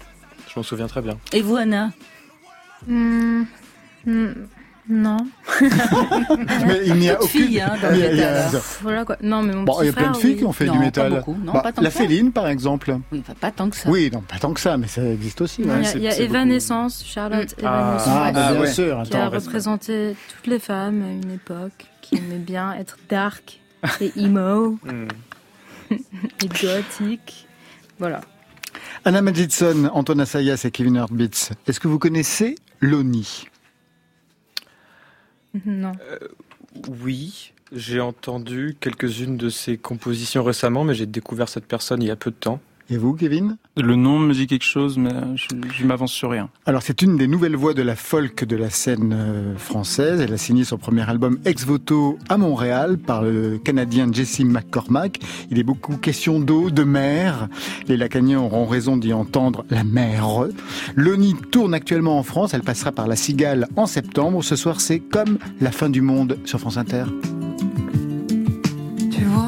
[0.48, 1.17] je m'en souviens très bien.
[1.32, 1.91] Et vous, Anna?
[2.88, 3.43] Hmm,
[4.06, 4.28] hmm,
[4.89, 5.17] non.
[6.67, 7.28] Mais il n'y a aucune.
[7.41, 8.62] filles, hein, dans le il y a- il y a- métal.
[8.82, 9.17] Voilà quoi.
[9.21, 10.38] Non, mais mon Bon, petit il y a plein de frère, filles oui.
[10.38, 11.10] qui ont fait Non, du pas métal.
[11.13, 12.00] beaucoup, non, Bah, pas tant la que ça.
[12.02, 12.98] Féline, par exemple.
[13.12, 13.89] Oui, enfin, pas tant que ça.
[13.89, 15.62] Oui, non, pas tant que ça, mais ça existe aussi.
[15.62, 16.36] Il y a, c'est- il y a c'est beaucoup.
[16.36, 17.98] Evanescence, Charlotte Ah.
[17.98, 18.71] Evanescence, Ah, bah, Ah, bien ouais.
[18.71, 19.04] sûr.
[19.04, 23.60] qui a représenté toutes les femmes à une époque, qui aimait bien être dark
[24.02, 25.08] et emo Hmm.
[25.91, 27.48] et gothique.
[28.00, 28.21] Voilà.
[29.06, 31.52] Anna Magidson, Antoine Assayas et Kevin Heartbeats.
[31.67, 33.45] Est-ce que vous connaissez Loni?
[35.65, 35.94] Non.
[37.02, 42.12] Oui, j'ai entendu quelques-unes de ses compositions récemment, mais j'ai découvert cette personne il y
[42.12, 42.60] a peu de temps.
[42.88, 43.58] Et vous, Kevin?
[43.78, 46.50] Le nom me dit quelque chose, mais je, je m'avance sur rien.
[46.67, 50.21] Alors, c'est une des nouvelles voix de la folk de la scène euh, française.
[50.21, 55.19] Elle a signé son premier album Ex Voto à Montréal par le Canadien Jesse McCormack.
[55.50, 57.48] Il est beaucoup question d'eau, de mer.
[57.88, 60.28] Les Lacaniens auront raison d'y entendre la mer.
[60.95, 62.54] Loni tourne actuellement en France.
[62.54, 64.43] Elle passera par la Cigale en septembre.
[64.43, 67.06] Ce soir, c'est comme la fin du monde sur France Inter.
[69.12, 69.44] Tu vois,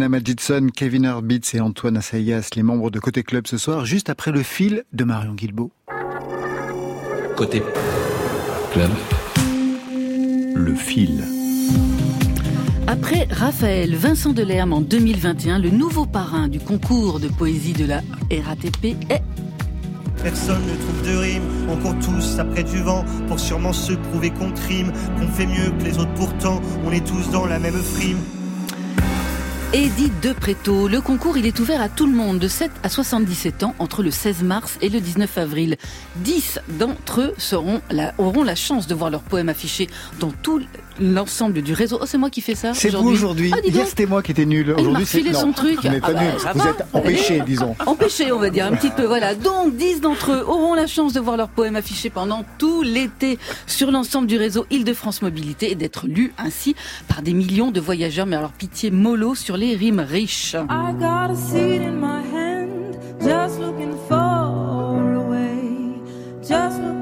[0.00, 4.08] Anna Magidson, Kevin Herbitz et Antoine Assayas, les membres de Côté Club ce soir, juste
[4.08, 5.72] après le fil de Marion Guilbeault.
[7.36, 7.62] Côté
[8.72, 8.88] club,
[10.54, 11.22] le fil.
[12.86, 18.00] Après Raphaël Vincent Delerme en 2021, le nouveau parrain du concours de poésie de la
[18.30, 19.22] RATP est
[20.22, 24.30] Personne ne trouve de rime, on court tous après du vent pour sûrement se prouver
[24.30, 27.74] qu'on trime, qu'on fait mieux que les autres pourtant, on est tous dans la même
[27.74, 28.16] frime.
[29.72, 30.88] Edith de Préto.
[30.88, 34.02] Le concours, il est ouvert à tout le monde de 7 à 77 ans entre
[34.02, 35.76] le 16 mars et le 19 avril.
[36.16, 40.60] 10 d'entre eux seront la- auront la chance de voir leur poème affiché dans tout
[41.00, 41.98] l'ensemble du réseau.
[42.02, 43.52] Oh, c'est moi qui fais ça C'est vous aujourd'hui.
[43.54, 43.86] Ah, Hier donc.
[43.86, 44.74] c'était moi qui étais nul.
[44.76, 45.78] Aujourd'hui c'est non, son truc.
[45.80, 46.32] Vous n'êtes Ah pas bah, nul.
[46.52, 46.70] Vous va.
[46.70, 47.76] êtes empêché, disons.
[47.86, 49.04] Empêché, on va dire, un petit peu.
[49.04, 49.36] Voilà.
[49.36, 53.38] Donc, 10 d'entre eux auront la chance de voir leur poème affiché pendant tout l'été
[53.68, 56.74] sur l'ensemble du réseau Île-de-France Mobilité et d'être lus ainsi
[57.06, 58.26] par des millions de voyageurs.
[58.26, 60.64] Mais alors, pitié mollo sur les rimes riches.
[60.70, 66.00] I got a seed in my hand, just looking far away,
[66.42, 66.99] just looking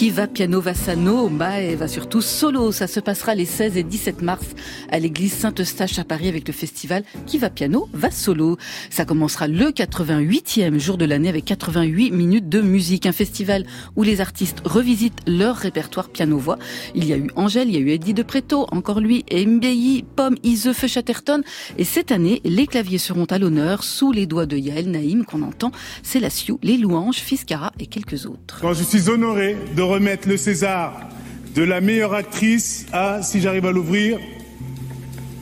[0.00, 1.30] Qui va piano va sano,
[1.60, 2.72] et va surtout solo.
[2.72, 4.46] Ça se passera les 16 et 17 mars
[4.90, 8.56] à l'église Saint-Eustache à Paris avec le festival Qui va piano va solo.
[8.88, 13.04] Ça commencera le 88e jour de l'année avec 88 minutes de musique.
[13.04, 16.58] Un festival où les artistes revisitent leur répertoire piano-voix.
[16.94, 20.06] Il y a eu Angèle, il y a eu Eddie de Préto, encore lui, Mbei,
[20.16, 21.42] Pomme, Ise, Feu Chatterton.
[21.76, 25.42] Et cette année, les claviers seront à l'honneur sous les doigts de Yael Naïm qu'on
[25.42, 25.72] entend.
[26.02, 28.60] C'est la Sioux, les louanges, Fiscara et quelques autres.
[28.62, 31.08] Quand je suis honoré de remettre le César
[31.54, 34.18] de la meilleure actrice à, si j'arrive à l'ouvrir,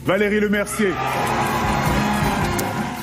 [0.05, 0.89] Valérie Lemercier.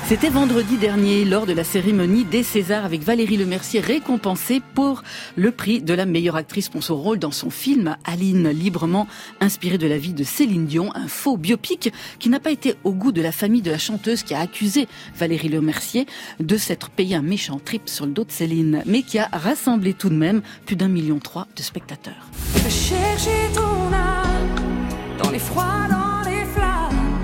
[0.08, 5.02] C'était vendredi dernier lors de la cérémonie des Césars avec Valérie Lemercier récompensée pour
[5.34, 9.08] le prix de la meilleure actrice pour son rôle dans son film Aline, librement
[9.40, 12.92] inspiré de la vie de Céline Dion, un faux biopic qui n'a pas été au
[12.92, 14.86] goût de la famille de la chanteuse qui a accusé
[15.16, 16.06] Valérie Lemercier
[16.38, 19.92] de s'être payé un méchant trip sur le dos de Céline, mais qui a rassemblé
[19.92, 22.28] tout de même plus d'un million trois de spectateurs.
[22.68, 27.20] Chercher ton âme dans les froids, dans les flammes.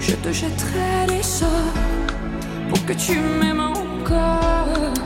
[0.00, 1.83] Je te jetterai sorts
[2.68, 5.03] pour que tu m'aimes encore.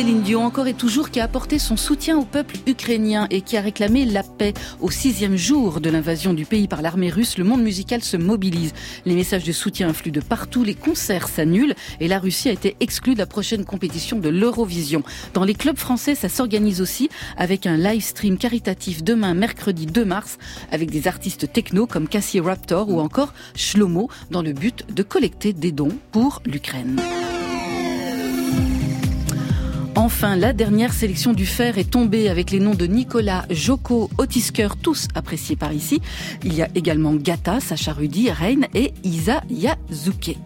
[0.00, 3.58] Céline Dion encore et toujours qui a apporté son soutien au peuple ukrainien et qui
[3.58, 4.54] a réclamé la paix.
[4.80, 8.72] Au sixième jour de l'invasion du pays par l'armée russe, le monde musical se mobilise.
[9.04, 12.76] Les messages de soutien influent de partout, les concerts s'annulent et la Russie a été
[12.80, 15.02] exclue de la prochaine compétition de l'Eurovision.
[15.34, 20.06] Dans les clubs français, ça s'organise aussi avec un live stream caritatif demain, mercredi 2
[20.06, 20.38] mars,
[20.72, 25.52] avec des artistes techno comme Cassie Raptor ou encore Shlomo dans le but de collecter
[25.52, 26.98] des dons pour l'Ukraine.
[30.02, 34.68] Enfin, la dernière sélection du fer est tombée avec les noms de Nicolas, Joko, Otisker,
[34.82, 36.00] tous appréciés par ici.
[36.42, 40.38] Il y a également Gata, Sacha Rudy, Reine et Isa Yazuke.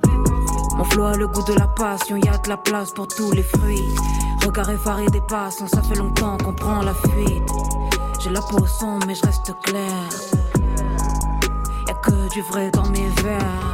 [0.76, 3.30] Mon flow a le goût de la passion, y a de la place pour tous
[3.30, 3.78] les fruits.
[4.44, 7.52] Regard effaré des passants, ça fait longtemps qu'on prend la fuite.
[8.24, 10.08] J'ai la peau sombre, mais je reste clair.
[11.86, 13.73] Y'a que du vrai dans mes verres.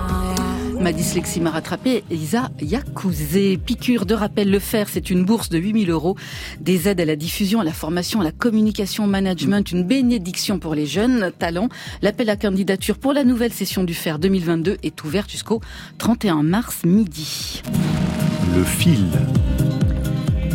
[0.80, 2.04] Ma dyslexie m'a rattrapé.
[2.10, 3.58] Isa Yakouzé.
[3.58, 6.16] Piqûre de rappel, le fer, c'est une bourse de 8000 euros.
[6.58, 10.58] Des aides à la diffusion, à la formation, à la communication, au management, une bénédiction
[10.58, 11.68] pour les jeunes talents.
[12.00, 15.60] L'appel à candidature pour la nouvelle session du fer 2022 est ouvert jusqu'au
[15.98, 17.62] 31 mars midi.
[18.56, 19.04] Le fil.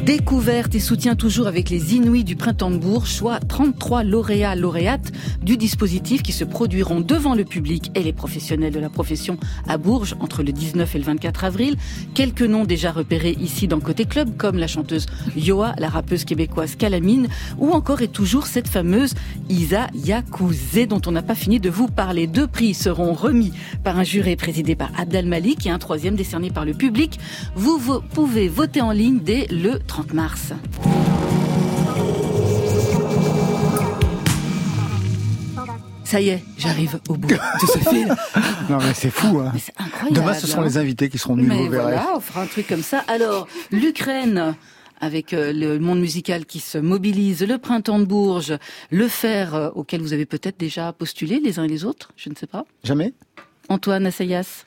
[0.06, 5.12] Découverte et soutien toujours avec les Inuits du Printemps de Bourges, soit 33 lauréats, lauréates
[5.42, 9.80] du dispositif qui se produiront devant le public et les professionnels de la profession à
[9.80, 11.76] Bourges entre le 19 et le 24 avril.
[12.14, 16.76] Quelques noms déjà repérés ici dans Côté Club, comme la chanteuse Yoa, la rappeuse québécoise
[16.76, 17.28] Calamine,
[17.58, 19.16] ou encore et toujours cette fameuse
[19.50, 22.28] Isa Yakouzé dont on n'a pas fini de vous parler.
[22.28, 23.54] Deux prix seront remis
[23.84, 27.20] par un jury présidé par Abdel Malik et un troisième décerné par le public.
[27.56, 30.54] Vous, vous pouvez voter en ligne dès le 30 mars.
[36.04, 37.38] Ça y est, j'arrive au bout de
[37.74, 38.16] ce film.
[38.70, 39.40] Non mais c'est fou.
[39.40, 39.52] Hein.
[39.78, 40.66] incroyable, Demain, ce seront hein.
[40.66, 43.04] les invités qui seront nuls, Mais voilà, on fera un truc comme ça.
[43.08, 44.56] Alors, l'Ukraine,
[45.00, 48.58] avec euh, le monde musical qui se mobilise, le printemps de Bourges,
[48.92, 52.30] le fer euh, auquel vous avez peut-être déjà postulé les uns et les autres, je
[52.30, 52.66] ne sais pas.
[52.84, 53.14] Jamais
[53.70, 54.66] Antoine Assayas,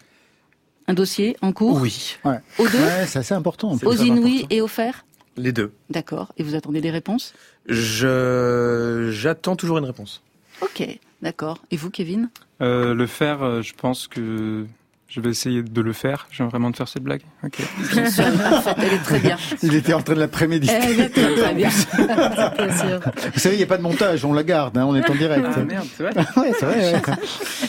[0.87, 2.16] un dossier en cours Oui.
[2.24, 2.39] Ouais.
[2.59, 3.76] Aux deux Ouais, c'est assez important.
[3.85, 5.05] Aux Inouïs et au fer
[5.39, 5.72] Les deux.
[5.91, 6.32] D'accord.
[6.36, 7.34] Et vous attendez des réponses?
[7.66, 10.22] Je j'attends toujours une réponse.
[10.61, 10.86] Ok,
[11.22, 11.59] d'accord.
[11.70, 12.30] Et vous, Kevin?
[12.61, 14.66] Euh, le faire, euh, je pense que
[15.07, 16.26] je vais essayer de le faire.
[16.32, 17.22] J'ai vraiment de faire cette blague.
[17.45, 17.61] Ok.
[17.93, 19.36] Bien sûr, parfaite, elle est très bien.
[19.62, 20.74] Il était en train de la préméditer.
[20.74, 21.70] Elle est très, bien.
[23.32, 25.14] Vous savez, il n'y a pas de montage, on la garde, hein, on est en
[25.14, 25.47] direct.
[25.55, 26.95] Ah, merde, c'est vrai Ouais, c'est vrai.
[26.95, 27.01] ouais.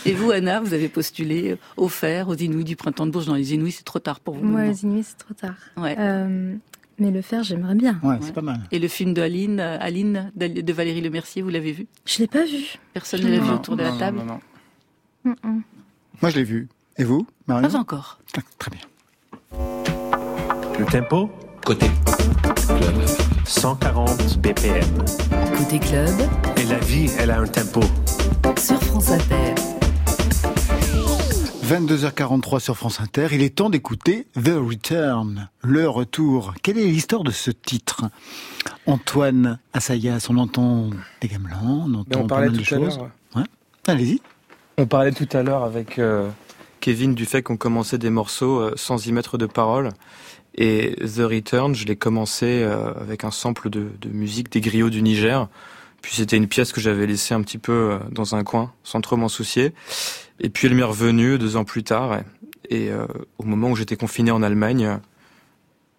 [0.06, 3.28] Et vous, Anna, vous avez postulé au fer, aux Inouïs du printemps de Bourges.
[3.28, 4.44] Dans les Inouïs, c'est trop tard pour vous.
[4.46, 5.56] Moi, les Inuits, c'est trop tard.
[5.78, 5.96] Ouais.
[5.98, 6.56] Euh,
[7.00, 8.00] mais le faire, j'aimerais bien.
[8.04, 8.62] Ouais, c'est pas mal.
[8.72, 11.88] Et le film de Aline, Aline de Valérie Lemercier, vous l'avez vu?
[12.06, 12.78] Je l'ai pas vu.
[12.94, 14.18] Personne ne l'a vu Non, autour de la Non, table?
[14.20, 14.40] non, non.
[15.44, 15.62] Mm-mm.
[16.22, 16.68] Moi, je l'ai vu.
[16.98, 18.20] Et vous, Marion Pas encore.
[18.38, 18.82] Ah, Très bien.
[20.80, 21.30] Le tempo?
[21.66, 21.88] Côté
[22.68, 23.06] club.
[23.46, 24.84] 140 BPM.
[25.58, 26.10] Côté club,
[26.58, 27.82] Et la vie, elle a un tempo.
[28.58, 29.54] sur France Inter.
[31.70, 36.56] 22h43 sur France Inter, il est temps d'écouter The Return, le retour.
[36.64, 38.06] Quelle est l'histoire de ce titre?
[38.88, 40.90] Antoine Assayas, on entend
[41.22, 43.00] des gamelans, on Ben, entend on pas parlait mal de tout choses.
[43.36, 43.44] Ouais.
[43.86, 44.20] Allez-y.
[44.80, 46.28] On parlait tout à l'heure avec euh,
[46.80, 49.90] Kevin du fait qu'on commençait des morceaux euh, sans y mettre de paroles.
[50.56, 54.90] Et The Return, je l'ai commencé euh, avec un sample de, de musique des griots
[54.90, 55.48] du Niger.
[56.02, 59.18] Puis c'était une pièce que j'avais laissée un petit peu dans un coin, sans trop
[59.18, 59.74] m'en soucier.
[60.40, 62.20] Et puis elle m'est revenue deux ans plus tard.
[62.70, 63.06] Et, euh,
[63.38, 65.00] au moment où j'étais confiné en Allemagne,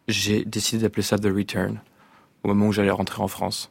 [0.08, 1.80] j'ai décidé d'appeler ça The Return.
[2.42, 3.70] Au moment où j'allais rentrer en France.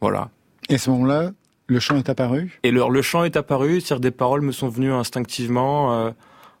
[0.00, 0.30] Voilà.
[0.68, 1.32] Et à ce moment-là,
[1.66, 2.60] le chant est apparu?
[2.62, 6.10] Et le, le chant est apparu, c'est-à-dire des paroles me sont venues instinctivement euh,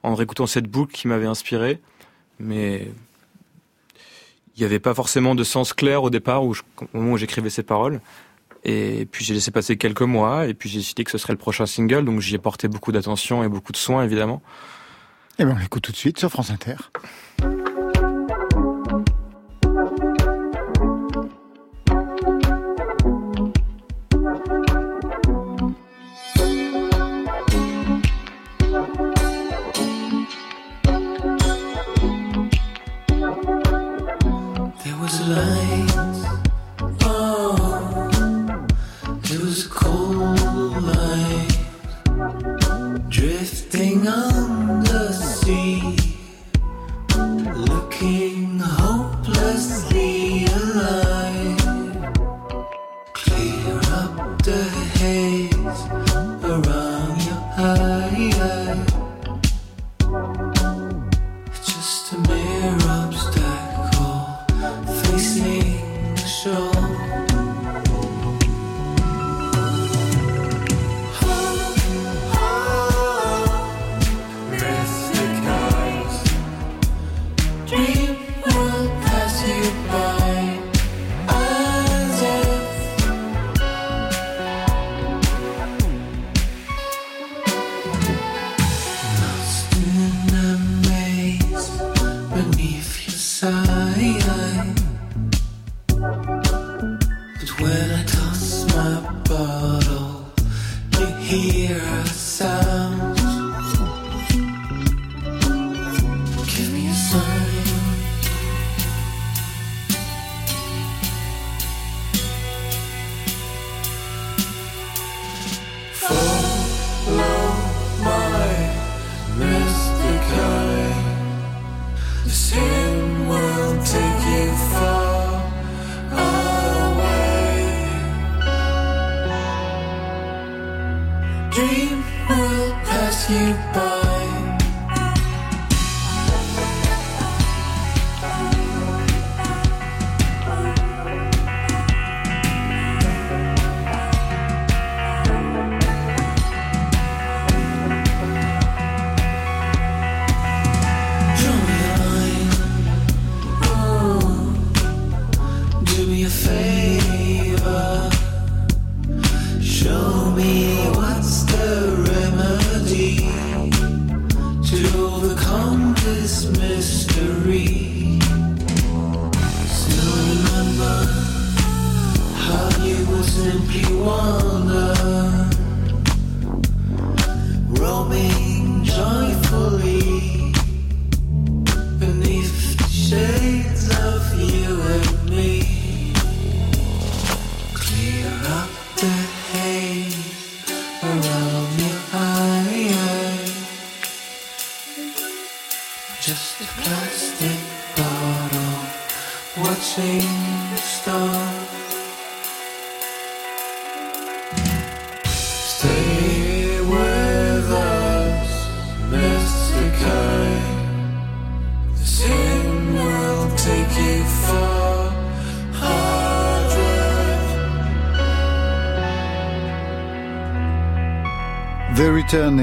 [0.02, 1.80] en réécoutant cette boucle qui m'avait inspiré.
[2.40, 2.88] Mais
[4.56, 6.62] il n'y avait pas forcément de sens clair au départ où je-
[6.94, 8.00] au moment où j'écrivais ces paroles.
[8.64, 11.38] Et puis j'ai laissé passer quelques mois et puis j'ai décidé que ce serait le
[11.38, 14.42] prochain single, donc j'y ai porté beaucoup d'attention et beaucoup de soin évidemment.
[15.38, 16.76] Eh bien, on l'écoute tout de suite sur France Inter.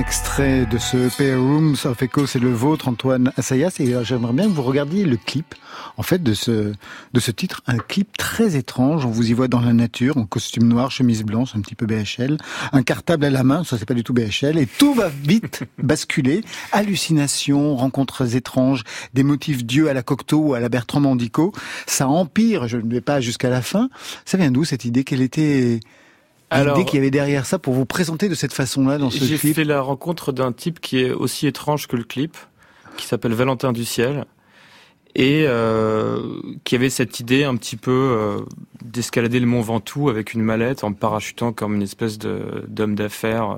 [0.01, 3.75] Extrait de ce EP Rooms of Echo, c'est le vôtre, Antoine Assayas.
[3.77, 5.53] Et euh, j'aimerais bien que vous regardiez le clip,
[5.95, 6.73] en fait, de ce,
[7.13, 7.61] de ce titre.
[7.67, 9.05] Un clip très étrange.
[9.05, 11.85] On vous y voit dans la nature, en costume noir, chemise blanche, un petit peu
[11.85, 12.37] BHL.
[12.73, 14.57] Un cartable à la main, ça c'est pas du tout BHL.
[14.57, 16.43] Et tout va vite basculer.
[16.71, 18.81] Hallucinations, rencontres étranges,
[19.13, 21.53] des motifs Dieu à la Cocteau ou à la Bertrand Mandico.
[21.85, 23.89] Ça empire, je ne vais pas jusqu'à la fin.
[24.25, 25.03] Ça vient d'où cette idée?
[25.03, 25.79] Quelle était
[26.51, 29.37] l'idée qu'il y avait derrière ça pour vous présenter de cette façon-là dans ce J'ai
[29.37, 32.37] clip fait la rencontre d'un type qui est aussi étrange que le clip,
[32.97, 34.25] qui s'appelle Valentin du Ciel,
[35.15, 38.39] et euh, qui avait cette idée un petit peu euh,
[38.83, 43.57] d'escalader le Mont Ventoux avec une mallette en parachutant comme une espèce d'homme d'affaires euh,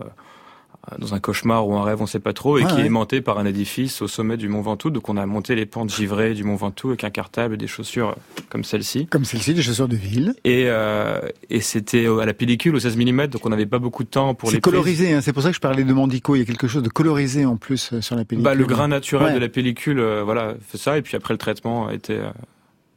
[0.99, 2.81] dans un cauchemar ou un rêve, on sait pas trop, et Ouais, qui ouais.
[2.81, 4.89] est aimanté par un édifice au sommet du Mont Ventoux.
[4.89, 7.67] Donc on a monté les pentes givrées du Mont Ventoux avec un cartable et des
[7.67, 9.07] chaussures euh, comme celle-ci.
[9.07, 10.33] Comme celle-ci, des chaussures de ville.
[10.43, 11.19] Et, euh,
[11.49, 14.33] et c'était à la pellicule au 16 mm, donc on n'avait pas beaucoup de temps
[14.35, 16.35] pour les C'est colorisé, hein, c'est pour ça que je parlais de Mandico.
[16.35, 18.43] Il y a quelque chose de colorisé en plus euh, sur la pellicule.
[18.43, 19.33] Bah, le grain naturel Ouais.
[19.35, 20.97] de la pellicule, euh, voilà, fait ça.
[20.97, 22.31] Et puis après, le traitement euh,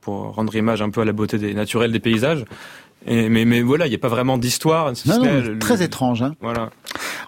[0.01, 2.45] pour rendre image un peu à la beauté des naturels des paysages.
[3.07, 4.91] Et, mais, mais voilà, il n'y a pas vraiment d'histoire.
[4.91, 6.23] le- très étrange.
[6.23, 6.35] Hein.
[6.41, 6.71] Voilà.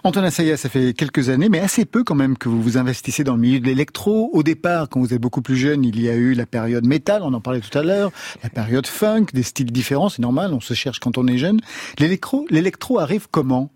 [0.03, 3.25] Antoine Assayas, ça fait quelques années, mais assez peu quand même que vous vous investissez
[3.25, 4.29] dans le milieu de l'électro.
[4.31, 7.21] Au départ, quand vous êtes beaucoup plus jeune, il y a eu la période métal,
[7.23, 10.61] on en parlait tout à l'heure, la période funk, des styles différents, c'est normal, on
[10.61, 11.59] se cherche quand on est jeune.
[11.97, 13.71] L'électro, l'électro arrive comment?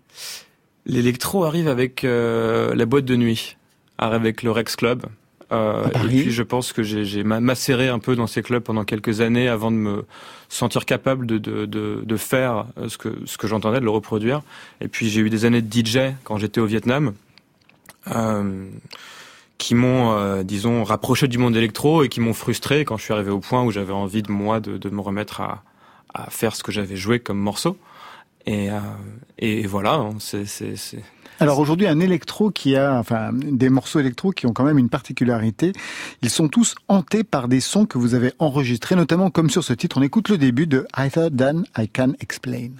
[0.86, 3.58] L'électro arrive avec euh, la boîte de nuit,
[3.98, 5.04] arrive avec le Rex Club.
[5.54, 8.62] Euh, et puis je pense que j'ai j'ai ma- macéré un peu dans ces clubs
[8.62, 10.04] pendant quelques années avant de me
[10.48, 13.90] sentir capable de, de, de, de faire euh, ce que, ce que j'entendais, de le
[13.90, 14.42] reproduire.
[14.80, 17.14] Et puis j'ai eu des années de DJ quand j'étais au Vietnam.
[18.14, 18.66] Euh,
[19.56, 23.12] qui m'ont, euh, disons, rapproché du monde électro et qui m'ont frustré quand je suis
[23.14, 25.62] arrivé au point où j'avais envie de moi de, de me remettre à,
[26.12, 27.78] à faire ce que j'avais joué comme morceau.
[28.46, 28.78] Et, euh,
[29.38, 30.44] et voilà, hein, c'est,
[31.44, 34.88] Alors aujourd'hui, un électro qui a, enfin, des morceaux électro qui ont quand même une
[34.88, 35.74] particularité.
[36.22, 39.74] Ils sont tous hantés par des sons que vous avez enregistrés, notamment comme sur ce
[39.74, 39.98] titre.
[39.98, 42.70] On écoute le début de Thought Than I Can Explain.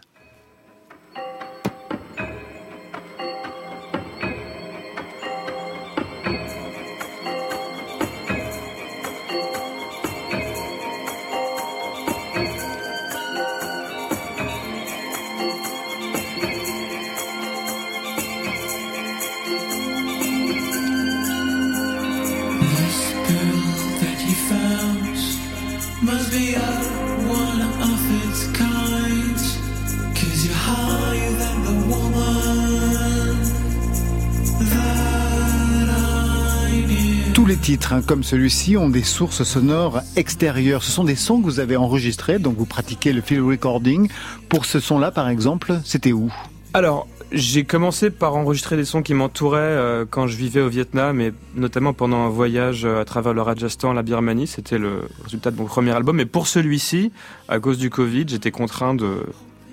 [37.55, 40.83] Les titres, hein, comme celui-ci, ont des sources sonores extérieures.
[40.83, 44.11] Ce sont des sons que vous avez enregistrés, donc vous pratiquez le field recording.
[44.49, 46.33] Pour ce son-là, par exemple, c'était où?
[46.73, 51.21] Alors, j'ai commencé par enregistrer des sons qui m'entouraient euh, quand je vivais au Vietnam
[51.21, 54.49] et notamment pendant un voyage euh, à travers le Rajasthan, la Birmanie.
[54.49, 56.19] C'était le résultat de mon premier album.
[56.19, 57.13] Et pour celui-ci,
[57.49, 59.27] à cause du Covid, j'étais contraint de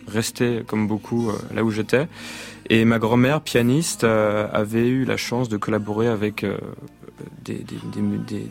[0.07, 2.07] rester, comme beaucoup, euh, là où j'étais.
[2.69, 6.45] Et ma grand-mère, pianiste, avait eu la chance de collaborer avec
[7.45, 8.45] des, des- des-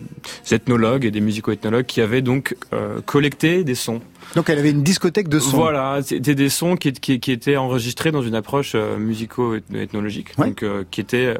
[0.49, 4.01] des ethnologues et des musico-ethnologues qui avaient donc euh, collecté des sons.
[4.37, 5.57] Donc elle avait une discothèque de sons.
[5.57, 10.37] Voilà, c'était des sons qui, qui, qui étaient enregistrés dans une approche euh, musico-ethnologique.
[10.37, 11.37] Donc, euh, qui était,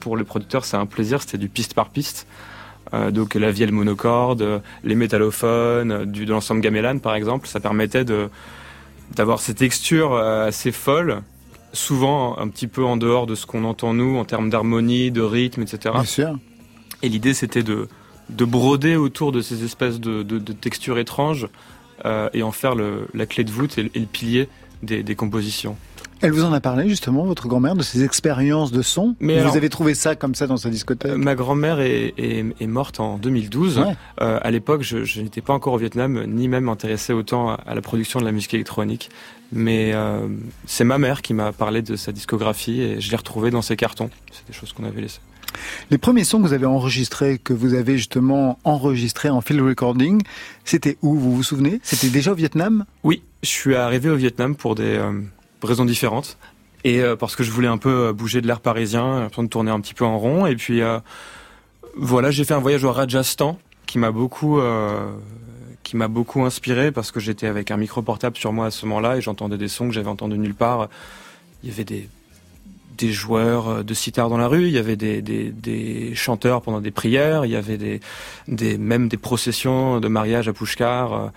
[0.00, 2.26] pour le producteur, c'est un plaisir, c'était du piste par piste.
[2.92, 8.04] Euh, donc, la vielle monocorde, les métallophones, du, de l'ensemble gamelan, par exemple, ça permettait
[8.04, 8.28] de,
[9.16, 11.22] d'avoir ces textures assez folles,
[11.74, 15.20] souvent un petit peu en dehors de ce qu'on entend nous en termes d'harmonie, de
[15.20, 15.78] rythme, etc.
[15.94, 16.38] Bien sûr.
[17.02, 17.88] Et l'idée, c'était de,
[18.30, 21.48] de broder autour de ces espèces de, de, de textures étranges
[22.06, 24.48] euh, et en faire le, la clé de voûte et, le- et le pilier
[24.82, 25.76] des, des compositions.
[26.20, 29.14] Elle vous en a parlé justement, votre grand-mère, de ses expériences de son?
[29.20, 31.12] Mais vous alors- avez trouvé ça comme ça dans sa discothèque?
[31.16, 33.78] Ma grand-mère est, est, est morte en 2012.
[33.78, 33.84] Ouais.
[34.22, 37.74] Euh, à l'époque, je, je n'étais pas encore au Vietnam, ni même intéressé autant à
[37.74, 39.10] la production de la musique électronique.
[39.56, 40.26] Mais euh,
[40.66, 43.76] c'est ma mère qui m'a parlé de sa discographie et je l'ai retrouvée dans ses
[43.76, 44.10] cartons.
[44.32, 45.20] C'est des choses qu'on avait laissées.
[45.92, 50.22] Les premiers sons que vous avez enregistrés, que vous avez justement enregistrés en field recording,
[50.64, 51.14] c'était où?
[51.14, 51.78] Vous vous souvenez?
[51.84, 52.84] C'était déjà au Vietnam?
[53.04, 55.12] Oui, je suis arrivé au Vietnam pour des euh,
[55.62, 56.36] raisons différentes.
[56.82, 59.80] Et euh, parce que je voulais un peu bouger de l'air parisien, de tourner un
[59.80, 60.46] petit peu en rond.
[60.46, 60.82] Et puis,
[61.96, 64.58] Voilà, j'ai fait un voyage au Rajasthan qui m'a beaucoup,
[65.84, 68.86] qui m'a beaucoup inspiré parce que j'étais avec un micro portable sur moi à ce
[68.86, 70.88] moment-là et j'entendais des sons que j'avais entendus nulle part.
[71.62, 72.08] Il y avait des
[72.96, 76.80] des joueurs euh, de sitar dans la rue, il y avait des, des, chanteurs pendant
[76.80, 78.00] des prières, il y avait des,
[78.48, 81.28] des même des processions de mariage à Pushkar euh,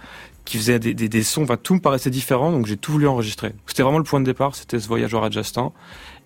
[0.46, 1.44] qui faisaient des, des, sons.
[1.44, 3.54] Enfin, tout me paraissait différent, donc j'ai tout voulu enregistrer.
[3.66, 5.74] C'était vraiment le point de départ, c'était ce voyage au Rajasthan.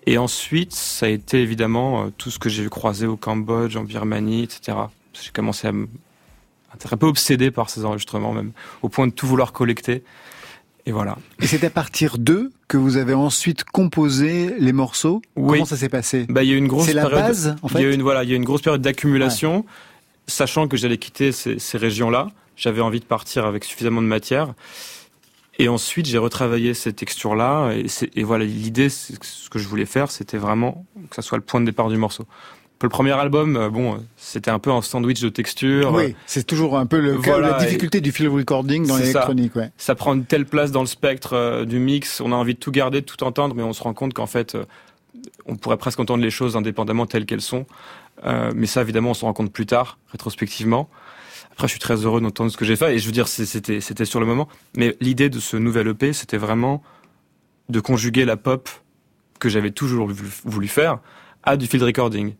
[0.06, 3.84] Et ensuite, ça a été évidemment euh, tout ce que j'ai croisé au Cambodge, en
[3.84, 4.76] Birmanie, etc.
[5.12, 5.72] J'ai commencé à
[6.90, 8.52] un peu obsédé par ces enregistrements, même
[8.82, 10.02] au point de tout vouloir collecter.
[10.84, 11.16] Et voilà.
[11.40, 15.22] Et c'est à partir d'eux que vous avez ensuite composé les morceaux?
[15.36, 15.58] Oui.
[15.58, 16.26] Comment ça s'est passé?
[16.28, 17.20] Bah, il y a une grosse C'est la période.
[17.26, 17.94] base, en Il y a fait?
[17.94, 19.64] une voilà, il y a une grosse période d'accumulation,
[20.26, 22.30] sachant que j'allais quitter ces, ces régions-là.
[22.56, 24.54] J'avais envie de partir avec suffisamment de matière.
[25.58, 27.72] Et ensuite, j'ai retravaillé ces textures-là.
[27.74, 31.44] Et, et voilà, l'idée, ce que je voulais faire, c'était vraiment que ça soit le
[31.44, 32.26] point de départ du morceau.
[32.82, 35.92] Pour le premier album, euh, bon, euh, c'était un peu un sandwich de textures.
[35.92, 39.20] Oui, c'est toujours un peu le, Voilà, la difficulté du field recording dans C'est ça.
[39.20, 39.54] l'électronique.
[39.54, 39.70] Ouais.
[39.76, 42.58] ça prend une telle place dans le spectre euh, du mix, on a envie de
[42.58, 44.64] tout garder, de tout entendre, mais on se rend compte qu'en fait, euh,
[45.46, 47.66] on pourrait presque entendre les choses indépendamment telles qu'elles sont.
[48.24, 50.90] Euh, mais ça, évidemment, on se rend compte plus tard, rétrospectivement.
[51.52, 53.80] Après, je suis très heureux d'entendre ce que j'ai fait, et je veux dire, c'était
[53.80, 54.48] c'était sur le moment.
[54.76, 56.82] Mais l'idée de ce nouvel EP, c'était vraiment
[57.68, 58.68] de conjuguer la pop
[59.38, 60.10] que j'avais toujours
[60.44, 60.98] voulu faire
[61.44, 62.34] à du field recording.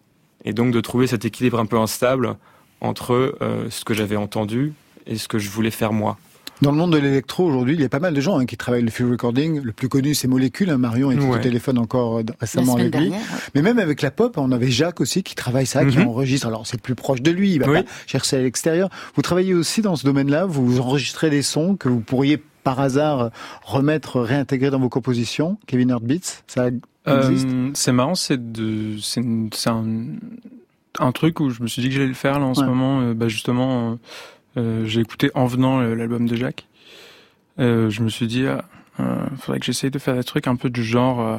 [0.44, 2.36] Et donc de trouver cet équilibre un peu instable
[2.80, 4.72] entre euh, ce que j'avais entendu
[5.06, 6.18] et ce que je voulais faire moi.
[6.60, 8.56] Dans le monde de l'électro aujourd'hui, il y a pas mal de gens hein, qui
[8.56, 9.60] travaillent le field recording.
[9.62, 10.70] Le plus connu, c'est Molécule.
[10.70, 11.38] Hein, Marion était Ouais.
[11.38, 13.08] au téléphone encore euh, récemment avec lui.
[13.10, 13.38] dernière, ouais.
[13.56, 16.06] Mais même avec la pop, on avait Jacques aussi qui travaille ça, qui Mhm.
[16.06, 16.46] enregistre.
[16.46, 17.82] Alors c'est plus proche de lui, il va Oui.
[17.82, 18.90] pas chercher à l'extérieur.
[19.16, 20.46] Vous travaillez aussi dans ce domaine-là.
[20.46, 23.30] Vous enregistrez des sons que vous pourriez par hasard
[23.64, 25.58] remettre, réintégrer dans vos compositions.
[25.66, 26.66] Kevin Heartbeats, ça.
[27.08, 29.84] Euh, c'est marrant, c'est de, c'est, une- c'est un,
[31.00, 33.00] un truc où je me suis dit que j'allais le faire là en ce moment.
[33.00, 33.92] Euh, bah justement,
[34.56, 36.66] euh, euh, j'ai écouté en venant l'album de Jacques.
[37.58, 38.64] Euh, je me suis dit, ah,
[39.00, 41.20] euh, faudrait que j'essaye de faire des trucs un peu du genre.
[41.20, 41.38] euh,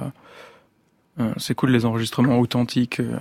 [1.21, 3.17] euh, c'est cool les enregistrements authentiques euh,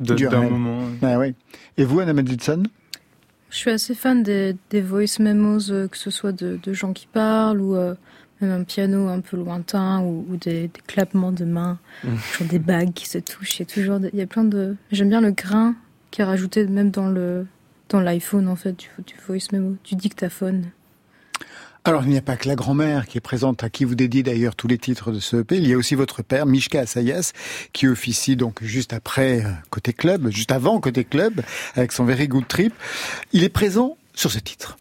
[0.00, 0.80] d'un moment.
[1.02, 1.34] Ah ouais.
[1.76, 2.62] Et vous, Anna Madison?
[3.50, 6.92] Je suis assez fan des, des voice memos, euh, que ce soit de, de gens
[6.92, 7.94] qui parlent ou euh,
[8.40, 12.58] même un piano un peu lointain ou, ou des, des clappements de mains, toujours des
[12.58, 13.58] bagues qui se touchent.
[13.58, 14.76] Il y a toujours, il y a plein de.
[14.92, 15.74] J'aime bien le grain
[16.10, 17.46] qui est rajouté même dans le
[17.88, 20.70] dans l'iPhone en fait du, du voice memo, du dictaphone.
[21.86, 24.24] Alors, il n'y a pas que la grand-mère qui est présente, à qui vous dédiez
[24.24, 25.56] d'ailleurs tous les titres de ce EP.
[25.56, 27.30] Il y a aussi votre père, Mishka Assayas,
[27.72, 31.42] qui officie donc juste après euh, Côté Club, juste avant Côté Club,
[31.76, 32.74] avec son Very Good Trip.
[33.32, 34.76] Il est présent sur ce titre.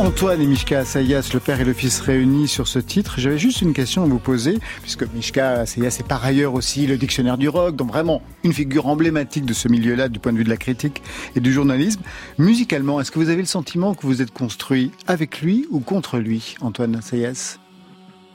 [0.00, 3.16] Antoine et Mishka Assayas, le père et le fils réunis sur ce titre.
[3.18, 6.96] J'avais juste une question à vous poser, puisque Mishka Assayas est par ailleurs aussi le
[6.96, 10.44] dictionnaire du rock, donc vraiment une figure emblématique de ce milieu-là du point de vue
[10.44, 11.02] de la critique
[11.36, 12.00] et du journalisme.
[12.38, 16.18] Musicalement, est-ce que vous avez le sentiment que vous êtes construit avec lui ou contre
[16.18, 17.58] lui, Antoine Assayas?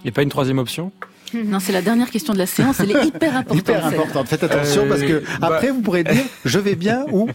[0.05, 0.91] A pas une troisième option?
[1.33, 2.79] Non, c'est la dernière question de la séance.
[2.79, 3.57] Elle est hyper importante.
[3.59, 4.27] Hyper importante.
[4.27, 7.29] Faites attention Euh, parce que bah- après vous pourrez dire je vais bien ou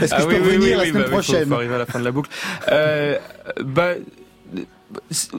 [0.00, 1.10] est-ce que Ah je oui, peux oui, revenir oui, la oui, semaine bah oui, faut-
[1.10, 2.30] prochaine faut arriver à la fin de la boucle.
[2.72, 3.18] Euh,
[3.64, 3.90] bah,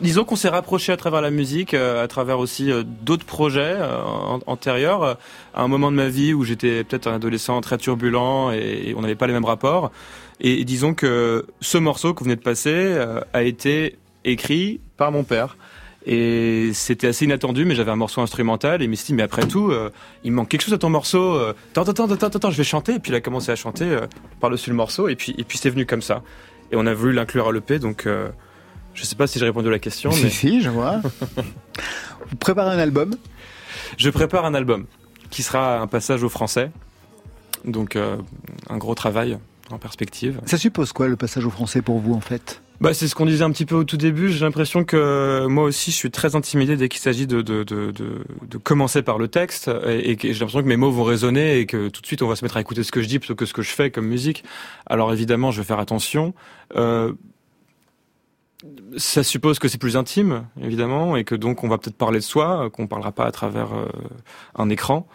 [0.02, 2.70] disons qu'on s'est rapproché à travers la musique, euh, à travers aussi
[3.02, 5.18] d'autres projets an- antérieurs,
[5.56, 9.02] à un moment de ma vie où j'étais peut-être un adolescent très turbulent et, on
[9.02, 9.92] n'avait pas les mêmes rapports.
[10.40, 12.96] Et, disons que ce morceau que vous venez de passer
[13.34, 15.58] a été écrit par mon père.
[16.12, 19.46] Et c'était assez inattendu, mais j'avais un morceau instrumental et il me dit mais après
[19.46, 19.92] tout, euh,
[20.24, 21.36] il manque quelque chose à ton morceau.
[21.36, 22.96] euh, Attends, attends, attends, attends, attends, je vais chanter.
[22.96, 24.08] Et puis il a commencé à chanter euh,
[24.42, 26.24] par-dessus le morceau et puis et puis c'est venu comme ça.
[26.72, 28.30] Et on a voulu l'inclure à l'EP, donc euh,
[28.96, 30.98] je sais pas si j'ai répondu à la question, Si, mais si, je vois.
[32.30, 33.14] vous préparez un album?
[33.98, 34.88] Je prépare un album
[35.30, 36.72] qui sera un passage au français,
[37.66, 39.38] donc un gros travail
[39.70, 40.42] en perspective.
[40.48, 42.62] Ça suppose quoi le passage au français pour vous en fait?
[42.82, 44.30] Bah, c'est ce qu'on disait un petit peu au tout début.
[44.30, 47.92] J'ai l'impression que moi aussi, je suis très intimidé dès qu'il s'agit de, de, de,
[47.92, 51.66] de, commencer par le texte et, et j'ai l'impression que mes mots vont résonner et
[51.66, 53.36] que tout de suite, on va se mettre à écouter ce que je dis plutôt
[53.36, 54.46] que ce que je fais comme musique.
[54.86, 56.34] Alors évidemment, je vais faire attention.
[56.78, 57.14] Euh,
[58.98, 62.24] ça suppose que c'est plus intime, évidemment, et que donc on va peut-être parler de
[62.24, 63.88] soi, qu'on parlera pas à travers euh,
[64.56, 65.08] un écran.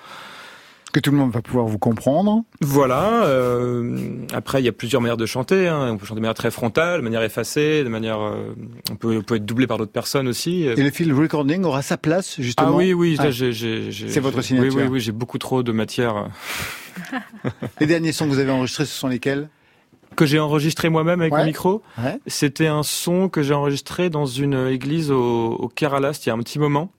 [0.94, 2.44] Que tout le monde va pouvoir vous comprendre.
[2.60, 3.24] Voilà.
[3.24, 3.98] euh,
[4.32, 5.66] après, il y a plusieurs manières de chanter.
[5.66, 5.90] hein.
[5.90, 8.20] On peut chanter de manière très frontale, de manière effacée, de manière.
[8.20, 8.54] euh,
[8.92, 10.62] on peut, on peut être doublé par d'autres personnes aussi.
[10.62, 12.68] Et le field recording aura sa place justement?
[12.70, 13.24] Ah oui, oui, Ah.
[13.32, 14.72] C'est votre signature.
[14.76, 16.28] Oui, oui, oui, j'ai beaucoup trop de matière
[17.80, 19.48] Les derniers sons que vous avez enregistrés, ce sont lesquels?
[20.14, 21.40] Que j'ai enregistré moi-même avec Ouais.
[21.40, 21.82] le micro.
[21.98, 22.18] Ouais.
[22.28, 26.30] C'était un son que j'ai enregistré dans une église au, au Kerala, c'était il y
[26.30, 26.92] a un petit moment.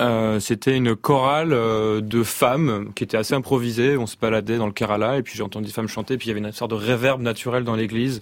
[0.00, 3.96] Euh, c'était une chorale euh, de femmes qui était assez improvisée.
[3.96, 6.16] On se baladait dans le Kerala et puis j'ai entendu des femmes chanter.
[6.16, 8.18] Puis il y avait une sorte de réverb naturel dans l'église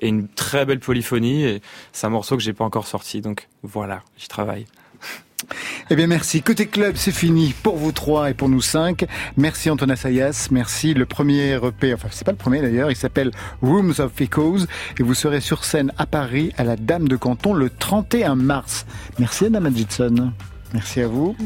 [0.00, 1.44] et une très belle polyphonie.
[1.44, 1.62] Et
[1.92, 3.20] c'est un morceau que j'ai pas encore sorti.
[3.20, 4.66] Donc voilà, j'y travaille.
[5.90, 6.40] Eh bien, merci.
[6.40, 9.04] Côté club, c'est fini pour vous trois et pour nous cinq.
[9.36, 10.48] Merci Antoine Assayas.
[10.50, 10.94] Merci.
[10.94, 14.64] Le premier EP, enfin, c'est pas le premier d'ailleurs, il s'appelle Rooms of Echoes
[14.98, 18.86] et vous serez sur scène à Paris à la Dame de Canton le 31 mars.
[19.18, 20.32] Merci Anna Magidson.
[20.74, 21.36] Merci à vous.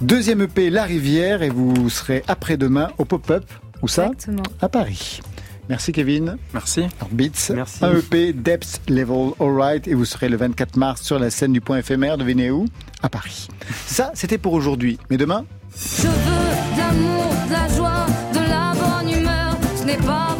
[0.00, 3.44] Deuxième EP, La Rivière et vous serez après-demain au pop-up.
[3.82, 4.42] Où ça Exactement.
[4.60, 5.20] À Paris.
[5.68, 6.36] Merci Kevin.
[6.52, 6.86] Merci.
[7.12, 7.52] Beats.
[7.54, 7.84] Merci.
[7.84, 11.60] Un EP Depth Level Alright et vous serez le 24 mars sur la scène du
[11.60, 12.64] point éphémère de où?
[13.00, 13.46] À Paris.
[13.86, 14.98] Ça, c'était pour aujourd'hui.
[15.08, 15.44] Mais demain,
[15.76, 19.56] Je veux de l'amour, de la joie, de la bonne humeur.
[19.76, 20.36] Ce n'est pas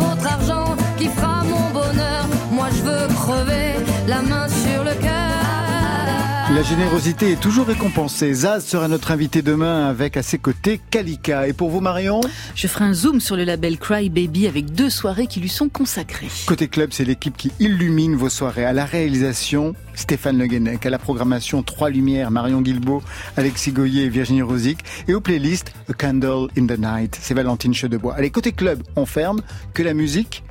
[6.55, 8.33] la générosité est toujours récompensée.
[8.33, 11.47] Zaz sera notre invité demain avec à ses côtés Kalika.
[11.47, 12.21] Et pour vous Marion
[12.55, 15.69] Je ferai un zoom sur le label Cry Baby avec deux soirées qui lui sont
[15.69, 16.29] consacrées.
[16.47, 18.65] Côté club, c'est l'équipe qui illumine vos soirées.
[18.65, 20.87] À la réalisation, Stéphane Le Guenec.
[20.87, 23.03] À la programmation, Trois Lumières, Marion Guilbeault,
[23.37, 24.79] Alexis Goyer et Virginie Rosic.
[25.07, 28.15] Et aux playlists, A Candle in the Night, c'est Valentine Chedebois.
[28.15, 29.43] Allez, côté club, on ferme.
[29.75, 30.43] Que la musique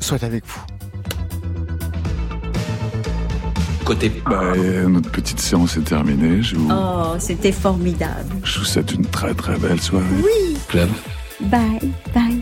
[0.00, 0.73] soit avec vous.
[3.84, 4.10] Côté.
[4.24, 6.42] Bah, euh, notre petite séance est terminée.
[6.42, 8.34] Je vous, Oh, c'était formidable.
[8.42, 10.06] je vous souhaite une très très belle soirée.
[10.22, 10.56] Oui.
[10.68, 10.88] Club.
[11.42, 12.40] Bye, bye.